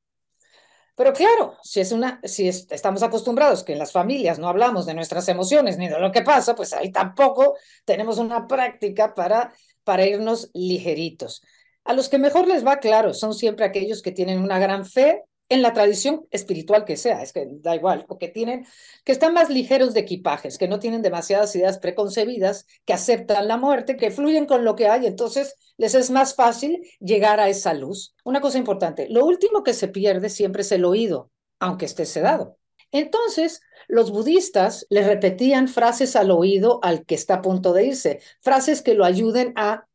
Pero 0.95 1.13
claro, 1.13 1.55
si 1.63 1.79
es 1.79 1.91
una, 1.91 2.19
si 2.23 2.47
estamos 2.47 3.03
acostumbrados 3.03 3.63
que 3.63 3.73
en 3.73 3.79
las 3.79 3.91
familias 3.91 4.39
no 4.39 4.49
hablamos 4.49 4.85
de 4.85 4.95
nuestras 4.95 5.27
emociones 5.29 5.77
ni 5.77 5.87
de 5.87 5.99
lo 5.99 6.11
que 6.11 6.23
pasa, 6.23 6.55
pues 6.55 6.73
ahí 6.73 6.91
tampoco 6.91 7.55
tenemos 7.85 8.17
una 8.17 8.47
práctica 8.47 9.13
para, 9.13 9.53
para 9.83 10.07
irnos 10.07 10.49
ligeritos. 10.53 11.43
A 11.83 11.93
los 11.93 12.09
que 12.09 12.17
mejor 12.17 12.47
les 12.47 12.65
va 12.65 12.79
claro 12.79 13.13
son 13.13 13.33
siempre 13.33 13.65
aquellos 13.65 14.01
que 14.01 14.11
tienen 14.11 14.39
una 14.39 14.57
gran 14.57 14.85
fe 14.85 15.23
en 15.49 15.61
la 15.61 15.73
tradición 15.73 16.27
espiritual 16.31 16.83
que 16.83 16.97
sea, 16.97 17.21
es 17.21 17.31
que 17.31 17.47
da 17.49 17.75
igual, 17.75 18.05
o 18.09 18.17
que 18.17 18.27
tienen, 18.27 18.65
que 19.03 19.11
están 19.11 19.33
más 19.33 19.49
ligeros 19.49 19.93
de 19.93 20.01
equipajes, 20.01 20.57
que 20.57 20.67
no 20.67 20.79
tienen 20.79 21.01
demasiadas 21.01 21.55
ideas 21.55 21.79
preconcebidas, 21.79 22.65
que 22.85 22.93
aceptan 22.93 23.47
la 23.47 23.57
muerte, 23.57 23.95
que 23.95 24.11
fluyen 24.11 24.45
con 24.45 24.65
lo 24.65 24.75
que 24.75 24.87
hay, 24.87 25.05
entonces 25.05 25.55
les 25.77 25.95
es 25.95 26.09
más 26.09 26.35
fácil 26.35 26.81
llegar 26.99 27.39
a 27.39 27.49
esa 27.49 27.73
luz. 27.73 28.13
Una 28.23 28.41
cosa 28.41 28.57
importante, 28.57 29.07
lo 29.09 29.25
último 29.25 29.63
que 29.63 29.73
se 29.73 29.87
pierde 29.87 30.29
siempre 30.29 30.63
es 30.63 30.71
el 30.71 30.83
oído, 30.83 31.31
aunque 31.59 31.85
esté 31.85 32.05
sedado. 32.05 32.57
Entonces, 32.91 33.61
los 33.87 34.11
budistas 34.11 34.85
le 34.89 35.05
repetían 35.05 35.67
frases 35.67 36.15
al 36.15 36.31
oído 36.31 36.79
al 36.83 37.05
que 37.05 37.15
está 37.15 37.35
a 37.35 37.41
punto 37.41 37.73
de 37.73 37.87
irse, 37.87 38.21
frases 38.41 38.81
que 38.81 38.93
lo 38.93 39.05
ayuden 39.05 39.53
a 39.55 39.87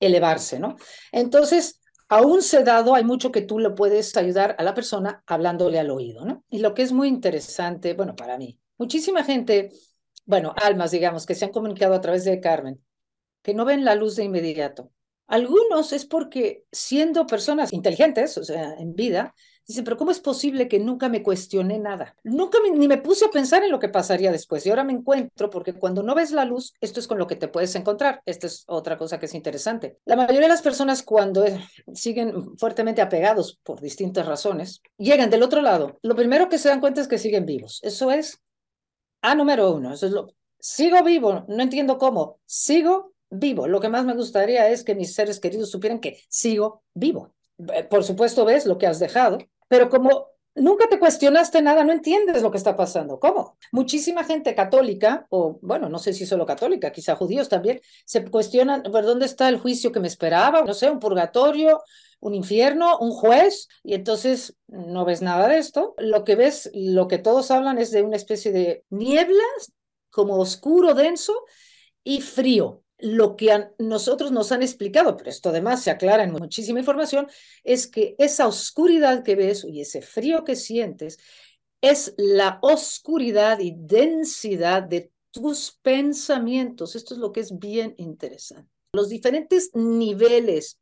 elevarse, 0.00 0.58
¿no? 0.58 0.76
Entonces, 1.12 1.79
aún 2.10 2.42
sedado, 2.42 2.94
hay 2.94 3.04
mucho 3.04 3.32
que 3.32 3.40
tú 3.40 3.58
le 3.58 3.70
puedes 3.70 4.16
ayudar 4.16 4.56
a 4.58 4.64
la 4.64 4.74
persona 4.74 5.22
hablándole 5.26 5.78
al 5.78 5.90
oído, 5.90 6.24
¿no? 6.24 6.44
Y 6.50 6.58
lo 6.58 6.74
que 6.74 6.82
es 6.82 6.92
muy 6.92 7.08
interesante, 7.08 7.94
bueno, 7.94 8.16
para 8.16 8.36
mí, 8.36 8.58
muchísima 8.76 9.24
gente, 9.24 9.70
bueno, 10.26 10.52
almas, 10.60 10.90
digamos, 10.90 11.24
que 11.24 11.36
se 11.36 11.44
han 11.44 11.52
comunicado 11.52 11.94
a 11.94 12.00
través 12.00 12.24
de 12.24 12.40
Carmen, 12.40 12.84
que 13.42 13.54
no 13.54 13.64
ven 13.64 13.84
la 13.84 13.94
luz 13.94 14.16
de 14.16 14.24
inmediato. 14.24 14.90
Algunos 15.28 15.92
es 15.92 16.04
porque 16.04 16.64
siendo 16.72 17.26
personas 17.26 17.72
inteligentes, 17.72 18.36
o 18.36 18.44
sea, 18.44 18.74
en 18.74 18.94
vida, 18.94 19.32
Dicen, 19.66 19.84
pero 19.84 19.96
¿cómo 19.96 20.10
es 20.10 20.20
posible 20.20 20.66
que 20.66 20.80
nunca 20.80 21.08
me 21.08 21.22
cuestioné 21.22 21.78
nada? 21.78 22.16
Nunca 22.24 22.58
ni 22.74 22.88
me 22.88 22.98
puse 22.98 23.26
a 23.26 23.30
pensar 23.30 23.62
en 23.62 23.70
lo 23.70 23.78
que 23.78 23.88
pasaría 23.88 24.32
después. 24.32 24.66
Y 24.66 24.70
ahora 24.70 24.84
me 24.84 24.92
encuentro 24.92 25.48
porque 25.48 25.74
cuando 25.74 26.02
no 26.02 26.14
ves 26.14 26.32
la 26.32 26.44
luz, 26.44 26.74
esto 26.80 26.98
es 26.98 27.06
con 27.06 27.18
lo 27.18 27.26
que 27.26 27.36
te 27.36 27.48
puedes 27.48 27.74
encontrar. 27.76 28.20
Esta 28.26 28.46
es 28.46 28.64
otra 28.66 28.98
cosa 28.98 29.20
que 29.20 29.26
es 29.26 29.34
interesante. 29.34 29.98
La 30.04 30.16
mayoría 30.16 30.40
de 30.40 30.48
las 30.48 30.62
personas 30.62 31.02
cuando 31.02 31.44
siguen 31.94 32.56
fuertemente 32.58 33.00
apegados 33.00 33.58
por 33.62 33.80
distintas 33.80 34.26
razones, 34.26 34.82
llegan 34.98 35.30
del 35.30 35.42
otro 35.42 35.62
lado. 35.62 35.98
Lo 36.02 36.16
primero 36.16 36.48
que 36.48 36.58
se 36.58 36.68
dan 36.68 36.80
cuenta 36.80 37.00
es 37.00 37.08
que 37.08 37.18
siguen 37.18 37.46
vivos. 37.46 37.80
Eso 37.82 38.10
es 38.10 38.40
A 39.22 39.34
número 39.34 39.72
uno. 39.72 39.92
Eso 39.92 40.06
es 40.06 40.12
lo... 40.12 40.34
Sigo 40.58 41.02
vivo, 41.02 41.44
no 41.48 41.62
entiendo 41.62 41.96
cómo. 41.96 42.38
Sigo 42.44 43.12
vivo. 43.30 43.66
Lo 43.66 43.80
que 43.80 43.88
más 43.88 44.04
me 44.04 44.14
gustaría 44.14 44.68
es 44.68 44.84
que 44.84 44.94
mis 44.94 45.14
seres 45.14 45.40
queridos 45.40 45.70
supieran 45.70 46.00
que 46.00 46.20
sigo 46.28 46.82
vivo. 46.94 47.34
Eh, 47.74 47.84
por 47.84 48.04
supuesto, 48.04 48.44
ves 48.44 48.66
lo 48.66 48.78
que 48.78 48.86
has 48.86 48.98
dejado, 48.98 49.38
pero 49.68 49.88
como 49.90 50.28
nunca 50.54 50.88
te 50.88 50.98
cuestionaste 50.98 51.62
nada, 51.62 51.84
no 51.84 51.92
entiendes 51.92 52.42
lo 52.42 52.50
que 52.50 52.58
está 52.58 52.76
pasando. 52.76 53.18
¿Cómo? 53.18 53.56
Muchísima 53.72 54.24
gente 54.24 54.54
católica, 54.54 55.26
o 55.30 55.58
bueno, 55.62 55.88
no 55.88 55.98
sé 55.98 56.12
si 56.12 56.26
solo 56.26 56.46
católica, 56.46 56.92
quizá 56.92 57.16
judíos 57.16 57.48
también, 57.48 57.80
se 58.04 58.24
cuestionan, 58.24 58.82
¿por 58.82 59.04
dónde 59.04 59.26
está 59.26 59.48
el 59.48 59.58
juicio 59.58 59.92
que 59.92 60.00
me 60.00 60.08
esperaba? 60.08 60.62
No 60.62 60.74
sé, 60.74 60.90
un 60.90 61.00
purgatorio, 61.00 61.82
un 62.20 62.34
infierno, 62.34 62.98
un 62.98 63.12
juez, 63.12 63.68
y 63.82 63.94
entonces 63.94 64.56
no 64.66 65.04
ves 65.04 65.22
nada 65.22 65.48
de 65.48 65.58
esto. 65.58 65.94
Lo 65.98 66.24
que 66.24 66.36
ves, 66.36 66.70
lo 66.74 67.08
que 67.08 67.18
todos 67.18 67.50
hablan 67.50 67.78
es 67.78 67.90
de 67.90 68.02
una 68.02 68.16
especie 68.16 68.52
de 68.52 68.84
nieblas, 68.90 69.72
como 70.10 70.36
oscuro, 70.38 70.94
denso 70.94 71.32
y 72.02 72.20
frío 72.20 72.82
lo 73.02 73.36
que 73.36 73.52
a 73.52 73.72
nosotros 73.78 74.32
nos 74.32 74.52
han 74.52 74.62
explicado, 74.62 75.16
pero 75.16 75.30
esto 75.30 75.50
además 75.50 75.82
se 75.82 75.90
aclara 75.90 76.24
en 76.24 76.32
muchísima 76.32 76.78
información, 76.78 77.26
es 77.64 77.86
que 77.86 78.14
esa 78.18 78.46
oscuridad 78.46 79.22
que 79.22 79.36
ves 79.36 79.64
y 79.64 79.80
ese 79.80 80.02
frío 80.02 80.44
que 80.44 80.56
sientes 80.56 81.18
es 81.80 82.14
la 82.16 82.58
oscuridad 82.62 83.60
y 83.60 83.74
densidad 83.76 84.82
de 84.82 85.10
tus 85.30 85.78
pensamientos. 85.82 86.96
Esto 86.96 87.14
es 87.14 87.20
lo 87.20 87.32
que 87.32 87.40
es 87.40 87.58
bien 87.58 87.94
interesante. 87.96 88.70
Los 88.92 89.08
diferentes 89.08 89.70
niveles 89.74 90.78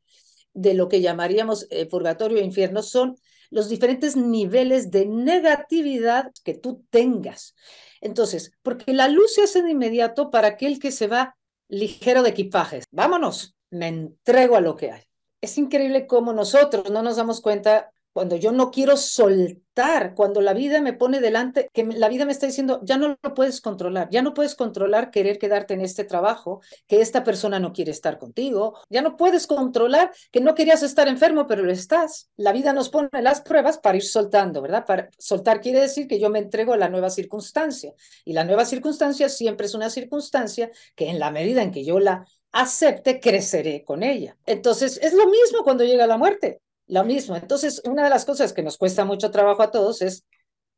de 0.54 0.74
lo 0.74 0.88
que 0.88 1.00
llamaríamos 1.00 1.66
eh, 1.70 1.86
purgatorio 1.86 2.38
e 2.38 2.44
infierno 2.44 2.82
son 2.82 3.16
los 3.50 3.68
diferentes 3.68 4.16
niveles 4.16 4.90
de 4.90 5.06
negatividad 5.06 6.32
que 6.44 6.54
tú 6.54 6.84
tengas. 6.90 7.54
Entonces, 8.00 8.52
porque 8.62 8.92
la 8.92 9.08
luz 9.08 9.34
se 9.34 9.42
hace 9.42 9.62
de 9.62 9.70
inmediato 9.70 10.30
para 10.30 10.48
aquel 10.48 10.78
que 10.78 10.92
se 10.92 11.06
va 11.06 11.37
ligero 11.68 12.22
de 12.22 12.30
equipajes. 12.30 12.84
Vámonos, 12.90 13.56
me 13.70 13.88
entrego 13.88 14.56
a 14.56 14.60
lo 14.60 14.76
que 14.76 14.92
hay. 14.92 15.02
Es 15.40 15.56
increíble 15.58 16.06
cómo 16.06 16.32
nosotros 16.32 16.90
no 16.90 17.02
nos 17.02 17.16
damos 17.16 17.40
cuenta 17.40 17.92
cuando 18.18 18.34
yo 18.34 18.50
no 18.50 18.72
quiero 18.72 18.96
soltar, 18.96 20.16
cuando 20.16 20.40
la 20.40 20.52
vida 20.52 20.80
me 20.80 20.92
pone 20.92 21.20
delante, 21.20 21.70
que 21.72 21.84
la 21.84 22.08
vida 22.08 22.24
me 22.24 22.32
está 22.32 22.46
diciendo, 22.46 22.80
ya 22.82 22.98
no 22.98 23.16
lo 23.22 23.32
puedes 23.32 23.60
controlar, 23.60 24.08
ya 24.10 24.22
no 24.22 24.34
puedes 24.34 24.56
controlar 24.56 25.12
querer 25.12 25.38
quedarte 25.38 25.74
en 25.74 25.82
este 25.82 26.02
trabajo, 26.02 26.60
que 26.88 27.00
esta 27.00 27.22
persona 27.22 27.60
no 27.60 27.72
quiere 27.72 27.92
estar 27.92 28.18
contigo, 28.18 28.76
ya 28.90 29.02
no 29.02 29.16
puedes 29.16 29.46
controlar 29.46 30.10
que 30.32 30.40
no 30.40 30.56
querías 30.56 30.82
estar 30.82 31.06
enfermo, 31.06 31.46
pero 31.46 31.62
lo 31.62 31.70
estás. 31.70 32.28
La 32.36 32.50
vida 32.50 32.72
nos 32.72 32.88
pone 32.88 33.08
las 33.22 33.40
pruebas 33.40 33.78
para 33.78 33.98
ir 33.98 34.02
soltando, 34.02 34.62
¿verdad? 34.62 34.84
Para 34.84 35.10
soltar 35.16 35.60
quiere 35.60 35.78
decir 35.78 36.08
que 36.08 36.18
yo 36.18 36.28
me 36.28 36.40
entrego 36.40 36.72
a 36.72 36.76
la 36.76 36.88
nueva 36.88 37.10
circunstancia 37.10 37.92
y 38.24 38.32
la 38.32 38.42
nueva 38.42 38.64
circunstancia 38.64 39.28
siempre 39.28 39.66
es 39.66 39.74
una 39.74 39.90
circunstancia 39.90 40.72
que 40.96 41.08
en 41.08 41.20
la 41.20 41.30
medida 41.30 41.62
en 41.62 41.70
que 41.70 41.84
yo 41.84 42.00
la 42.00 42.26
acepte, 42.50 43.20
creceré 43.20 43.84
con 43.84 44.02
ella. 44.02 44.36
Entonces, 44.44 44.98
es 45.00 45.12
lo 45.12 45.28
mismo 45.28 45.62
cuando 45.62 45.84
llega 45.84 46.04
la 46.08 46.18
muerte 46.18 46.62
lo 46.88 47.04
mismo. 47.04 47.36
Entonces, 47.36 47.80
una 47.84 48.04
de 48.04 48.10
las 48.10 48.24
cosas 48.24 48.52
que 48.52 48.62
nos 48.62 48.76
cuesta 48.76 49.04
mucho 49.04 49.30
trabajo 49.30 49.62
a 49.62 49.70
todos 49.70 50.02
es 50.02 50.24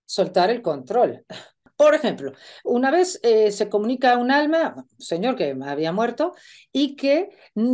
soltar 0.05 0.51
el 0.51 0.63
control. 0.63 1.25
Por 1.77 1.95
ejemplo, 1.95 2.33
una 2.63 2.91
vez 2.91 3.19
eh, 3.23 3.51
se 3.53 3.71
comunica 3.71 4.13
a 4.13 4.19
un 4.19 4.31
alma, 4.31 4.85
señor 4.99 5.35
que 5.35 5.57
había 5.65 5.93
muerto 5.93 6.35
y 6.73 6.95
que 6.95 7.31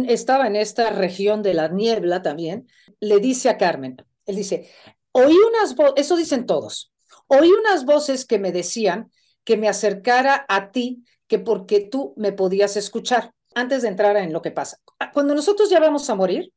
estaba 0.06 0.46
en 0.46 0.54
esta 0.54 0.90
región 0.90 1.42
de 1.42 1.54
la 1.54 1.66
niebla 1.66 2.22
también, 2.22 2.68
le 3.00 3.18
dice 3.18 3.48
a 3.48 3.58
Carmen, 3.58 3.96
él 4.26 4.36
dice, 4.36 4.70
oí 5.10 5.34
unas 5.34 5.74
voces, 5.74 5.94
eso 5.96 6.16
dicen 6.16 6.46
todos, 6.46 6.92
oí 7.26 7.50
unas 7.50 7.84
voces 7.84 8.26
que 8.26 8.38
me 8.38 8.52
decían 8.52 9.10
que 9.42 9.56
me 9.56 9.68
acercara 9.68 10.46
a 10.48 10.70
ti, 10.70 11.04
que 11.26 11.40
porque 11.40 11.80
tú 11.80 12.14
me 12.16 12.30
podías 12.30 12.76
escuchar, 12.76 13.32
antes 13.56 13.82
de 13.82 13.88
entrar 13.88 14.16
en 14.18 14.32
lo 14.32 14.40
que 14.40 14.52
pasa. 14.52 14.78
Cuando 15.12 15.34
nosotros 15.34 15.68
ya 15.68 15.80
vamos 15.80 16.08
a 16.10 16.14
morir, 16.14 16.52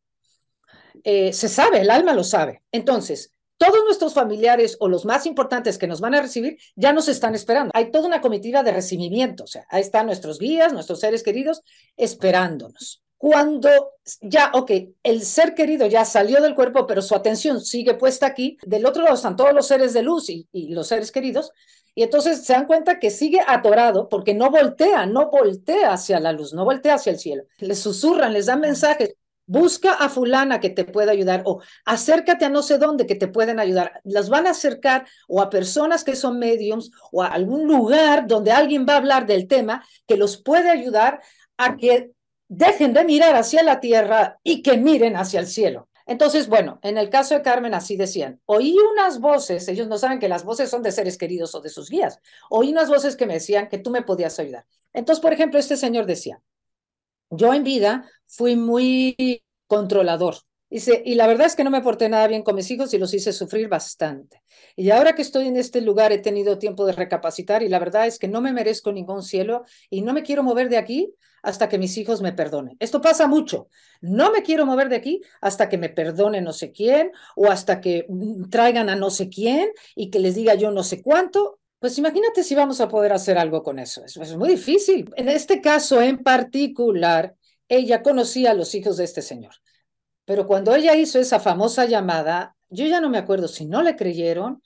eh, 1.03 1.33
se 1.33 1.49
sabe, 1.49 1.81
el 1.81 1.89
alma 1.89 2.13
lo 2.13 2.23
sabe. 2.23 2.61
Entonces, 2.71 3.33
todos 3.57 3.83
nuestros 3.83 4.13
familiares 4.13 4.77
o 4.79 4.87
los 4.87 5.05
más 5.05 5.25
importantes 5.25 5.77
que 5.77 5.87
nos 5.87 5.99
van 5.99 6.15
a 6.15 6.21
recibir 6.21 6.57
ya 6.75 6.93
nos 6.93 7.09
están 7.09 7.35
esperando. 7.35 7.71
Hay 7.73 7.91
toda 7.91 8.07
una 8.07 8.21
comitiva 8.21 8.63
de 8.63 8.71
recibimiento, 8.71 9.43
o 9.43 9.47
sea, 9.47 9.65
ahí 9.69 9.81
están 9.81 10.05
nuestros 10.05 10.39
guías, 10.39 10.71
nuestros 10.71 11.01
seres 11.01 11.23
queridos 11.23 11.61
esperándonos. 11.97 13.03
Cuando 13.17 13.69
ya, 14.21 14.51
ok, 14.53 14.71
el 15.03 15.23
ser 15.23 15.53
querido 15.53 15.85
ya 15.87 16.05
salió 16.05 16.41
del 16.41 16.55
cuerpo, 16.55 16.87
pero 16.87 17.01
su 17.01 17.13
atención 17.15 17.59
sigue 17.59 17.95
puesta 17.95 18.25
aquí, 18.25 18.57
del 18.65 18.85
otro 18.85 19.03
lado 19.03 19.15
están 19.15 19.35
todos 19.35 19.53
los 19.53 19.67
seres 19.67 19.93
de 19.93 20.03
luz 20.03 20.29
y, 20.29 20.47
y 20.53 20.69
los 20.69 20.87
seres 20.87 21.11
queridos, 21.11 21.51
y 21.95 22.03
entonces 22.03 22.45
se 22.45 22.53
dan 22.53 22.65
cuenta 22.65 22.97
que 22.97 23.09
sigue 23.09 23.41
atorado 23.45 24.07
porque 24.07 24.33
no 24.33 24.49
voltea, 24.49 25.05
no 25.05 25.29
voltea 25.29 25.91
hacia 25.91 26.21
la 26.21 26.31
luz, 26.31 26.53
no 26.53 26.63
voltea 26.63 26.93
hacia 26.93 27.11
el 27.11 27.19
cielo. 27.19 27.43
Les 27.57 27.79
susurran, 27.79 28.31
les 28.31 28.45
dan 28.45 28.61
mensajes, 28.61 29.15
busca 29.49 29.93
a 29.93 30.09
fulana 30.09 30.59
que 30.59 30.69
te 30.69 30.85
pueda 30.85 31.11
ayudar 31.11 31.41
o 31.43 31.59
acércate 31.83 32.45
a 32.45 32.49
no 32.49 32.61
sé 32.61 32.77
dónde 32.77 33.07
que 33.07 33.15
te 33.15 33.27
pueden 33.27 33.59
ayudar. 33.59 33.99
Las 34.03 34.29
van 34.29 34.45
a 34.45 34.51
acercar 34.51 35.07
o 35.27 35.41
a 35.41 35.49
personas 35.49 36.03
que 36.03 36.15
son 36.15 36.37
mediums 36.37 36.91
o 37.11 37.23
a 37.23 37.27
algún 37.27 37.67
lugar 37.67 38.27
donde 38.27 38.51
alguien 38.51 38.85
va 38.87 38.93
a 38.93 38.97
hablar 38.97 39.25
del 39.25 39.47
tema 39.47 39.83
que 40.07 40.17
los 40.17 40.37
puede 40.37 40.69
ayudar 40.69 41.19
a 41.57 41.77
que 41.77 42.11
dejen 42.47 42.93
de 42.93 43.03
mirar 43.03 43.35
hacia 43.35 43.63
la 43.63 43.79
tierra 43.79 44.37
y 44.43 44.61
que 44.61 44.77
miren 44.77 45.15
hacia 45.15 45.39
el 45.39 45.47
cielo. 45.47 45.89
Entonces, 46.05 46.47
bueno, 46.47 46.79
en 46.83 46.99
el 46.99 47.09
caso 47.09 47.33
de 47.33 47.41
Carmen 47.41 47.73
así 47.73 47.97
decían, 47.97 48.39
oí 48.45 48.75
unas 48.93 49.19
voces, 49.19 49.67
ellos 49.67 49.87
no 49.87 49.97
saben 49.97 50.19
que 50.19 50.29
las 50.29 50.43
voces 50.43 50.69
son 50.69 50.83
de 50.83 50.91
seres 50.91 51.17
queridos 51.17 51.55
o 51.55 51.61
de 51.61 51.69
sus 51.69 51.89
guías, 51.89 52.19
oí 52.51 52.71
unas 52.71 52.89
voces 52.89 53.15
que 53.15 53.25
me 53.25 53.33
decían 53.33 53.67
que 53.67 53.79
tú 53.79 53.89
me 53.89 54.03
podías 54.03 54.39
ayudar. 54.39 54.65
Entonces, 54.93 55.21
por 55.21 55.33
ejemplo, 55.33 55.59
este 55.59 55.75
señor 55.75 56.05
decía, 56.05 56.39
yo 57.29 57.53
en 57.53 57.63
vida 57.63 58.09
fui 58.27 58.55
muy 58.55 59.43
controlador. 59.67 60.35
Dice, 60.69 61.01
y 61.03 61.15
la 61.15 61.25
verdad 61.25 61.47
es 61.47 61.55
que 61.55 61.63
no 61.63 61.71
me 61.71 61.81
porté 61.81 62.09
nada 62.09 62.27
bien 62.27 62.43
con 62.43 62.55
mis 62.55 62.69
hijos 62.69 62.93
y 62.93 62.99
los 62.99 63.11
hice 63.13 63.33
sufrir 63.33 63.67
bastante. 63.69 64.43
Y 64.75 64.91
ahora 64.91 65.13
que 65.13 65.23
estoy 65.23 65.47
en 65.47 65.57
este 65.57 65.81
lugar 65.81 66.11
he 66.11 66.19
tenido 66.19 66.59
tiempo 66.59 66.85
de 66.85 66.93
recapacitar 66.93 67.63
y 67.63 67.69
la 67.69 67.79
verdad 67.79 68.05
es 68.05 68.19
que 68.19 68.27
no 68.27 68.39
me 68.39 68.53
merezco 68.53 68.91
ningún 68.91 69.23
cielo 69.23 69.63
y 69.89 70.01
no 70.03 70.13
me 70.13 70.21
quiero 70.21 70.43
mover 70.43 70.69
de 70.69 70.77
aquí 70.77 71.11
hasta 71.41 71.69
que 71.69 71.79
mis 71.79 71.97
hijos 71.97 72.21
me 72.21 72.33
perdonen. 72.33 72.77
Esto 72.79 73.01
pasa 73.01 73.25
mucho. 73.25 73.67
No 74.01 74.31
me 74.31 74.43
quiero 74.43 74.67
mover 74.67 74.89
de 74.89 74.97
aquí 74.97 75.21
hasta 75.41 75.69
que 75.69 75.79
me 75.79 75.89
perdone 75.89 76.41
no 76.41 76.53
sé 76.53 76.71
quién 76.71 77.11
o 77.35 77.49
hasta 77.49 77.81
que 77.81 78.05
traigan 78.51 78.89
a 78.89 78.95
no 78.95 79.09
sé 79.09 79.29
quién 79.29 79.71
y 79.95 80.11
que 80.11 80.19
les 80.19 80.35
diga 80.35 80.53
yo 80.53 80.69
no 80.71 80.83
sé 80.83 81.01
cuánto. 81.01 81.58
Pues 81.79 81.97
imagínate 81.97 82.43
si 82.43 82.55
vamos 82.55 82.81
a 82.81 82.89
poder 82.89 83.13
hacer 83.13 83.37
algo 83.37 83.63
con 83.63 83.79
eso. 83.79 84.03
Es 84.03 84.35
muy 84.35 84.49
difícil. 84.49 85.09
En 85.15 85.29
este 85.29 85.61
caso 85.61 86.01
en 86.01 86.17
particular, 86.17 87.35
ella 87.69 88.03
conocía 88.03 88.51
a 88.51 88.53
los 88.53 88.75
hijos 88.75 88.97
de 88.97 89.05
este 89.05 89.21
señor. 89.21 89.53
Pero 90.25 90.45
cuando 90.45 90.75
ella 90.75 90.95
hizo 90.95 91.19
esa 91.19 91.39
famosa 91.39 91.85
llamada, 91.85 92.55
yo 92.69 92.85
ya 92.85 92.99
no 92.99 93.09
me 93.09 93.17
acuerdo 93.17 93.47
si 93.47 93.65
no 93.65 93.81
le 93.81 93.95
creyeron 93.95 94.61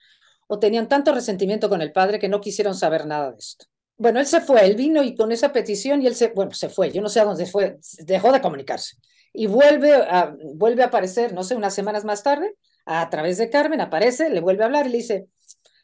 o 0.48 0.60
tenían 0.60 0.88
tanto 0.88 1.14
resentimiento 1.14 1.70
con 1.70 1.82
el 1.82 1.92
padre 1.92 2.20
que 2.20 2.28
no 2.28 2.42
quisieron 2.42 2.76
saber 2.76 3.06
nada 3.06 3.32
de 3.32 3.38
esto. 3.38 3.66
Bueno, 3.96 4.20
él 4.20 4.26
se 4.26 4.42
fue, 4.42 4.66
él 4.66 4.76
vino 4.76 5.04
y 5.04 5.16
con 5.16 5.32
esa 5.32 5.54
petición 5.54 6.02
y 6.02 6.08
él 6.08 6.16
se, 6.16 6.30
bueno, 6.30 6.52
se 6.52 6.68
fue, 6.68 6.92
yo 6.92 7.02
no 7.02 7.10
sé 7.10 7.20
a 7.20 7.26
dónde 7.26 7.46
fue, 7.46 7.78
dejó 8.00 8.32
de 8.32 8.42
comunicarse. 8.42 8.98
Y 9.32 9.46
vuelve 9.46 9.94
a, 9.94 10.36
vuelve 10.56 10.84
a 10.84 10.88
aparecer, 10.88 11.34
no 11.34 11.44
sé, 11.44 11.56
unas 11.56 11.74
semanas 11.74 12.04
más 12.04 12.24
tarde, 12.24 12.56
a 12.86 13.10
través 13.10 13.38
de 13.38 13.50
Carmen, 13.50 13.82
aparece, 13.82 14.30
le 14.30 14.42
vuelve 14.42 14.64
a 14.64 14.66
hablar 14.66 14.88
y 14.88 14.90
le 14.90 14.98
dice, 14.98 15.28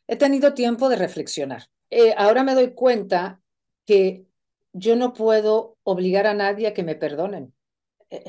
he 0.10 0.16
tenido 0.16 0.56
tiempo 0.56 0.90
de 0.90 0.96
reflexionar. 0.96 1.70
Eh, 1.92 2.16
ahora 2.18 2.44
me 2.44 2.56
doy 2.56 2.74
cuenta 2.74 3.44
que 3.86 4.26
yo 4.74 4.96
no 4.96 5.14
puedo 5.14 5.78
obligar 5.84 6.26
a 6.26 6.34
nadie 6.34 6.68
a 6.68 6.74
que 6.74 6.82
me 6.84 6.96
perdonen. 6.96 7.54
Eh, 8.10 8.24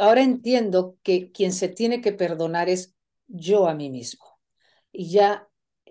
ahora 0.00 0.22
entiendo 0.22 0.98
que 1.04 1.30
quien 1.30 1.52
se 1.52 1.68
tiene 1.68 2.00
que 2.00 2.12
perdonar 2.12 2.68
es 2.68 2.96
yo 3.28 3.68
a 3.68 3.74
mí 3.74 3.88
mismo. 3.88 4.24
Y 4.90 5.10
ya 5.10 5.48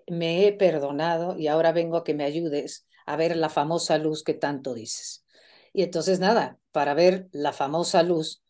me 0.08 0.46
he 0.48 0.52
perdonado 0.52 1.40
y 1.40 1.48
ahora 1.48 1.72
vengo 1.72 1.96
a 1.96 2.04
que 2.04 2.14
me 2.14 2.26
ayudes 2.26 2.86
a 3.06 3.16
ver 3.16 3.38
la 3.38 3.48
famosa 3.50 3.98
luz 3.98 4.22
que 4.22 4.34
tanto 4.34 4.74
dices. 4.74 5.26
Y 5.72 5.84
entonces 5.84 6.20
nada, 6.20 6.60
para 6.74 6.94
ver 6.94 7.30
la 7.32 7.54
famosa 7.54 8.04
luz, 8.04 8.44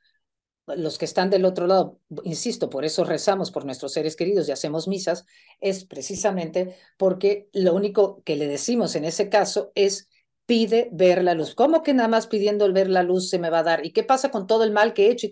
los 0.68 0.98
que 0.98 1.06
están 1.06 1.30
del 1.30 1.46
otro 1.46 1.68
lado, 1.68 2.00
insisto, 2.24 2.70
por 2.70 2.86
eso 2.86 3.04
rezamos 3.04 3.52
por 3.52 3.66
nuestros 3.66 3.94
seres 3.94 4.16
queridos 4.16 4.48
y 4.48 4.52
hacemos 4.52 4.88
misas, 4.88 5.26
es 5.60 5.86
precisamente 5.86 6.76
porque 6.98 7.50
lo 7.54 7.74
único 7.74 8.22
que 8.24 8.36
le 8.36 8.48
decimos 8.48 8.96
en 8.96 9.06
ese 9.06 9.30
caso 9.30 9.72
es 9.76 10.10
pide 10.46 10.90
ver 10.92 11.24
la 11.24 11.34
luz. 11.34 11.56
¿Cómo 11.56 11.84
que 11.84 11.94
nada 11.94 12.08
más 12.08 12.28
pidiendo 12.28 12.66
el 12.66 12.74
ver 12.74 12.90
la 12.90 13.04
luz 13.04 13.30
se 13.30 13.40
me 13.40 13.50
va 13.50 13.60
a 13.60 13.64
dar? 13.64 13.86
¿Y 13.86 13.92
qué 13.92 14.04
pasa 14.04 14.32
con 14.32 14.48
todo 14.48 14.64
el 14.64 14.72
mal 14.72 14.94
que 14.94 15.08
he 15.08 15.12
hecho? 15.12 15.28
Y? 15.28 15.32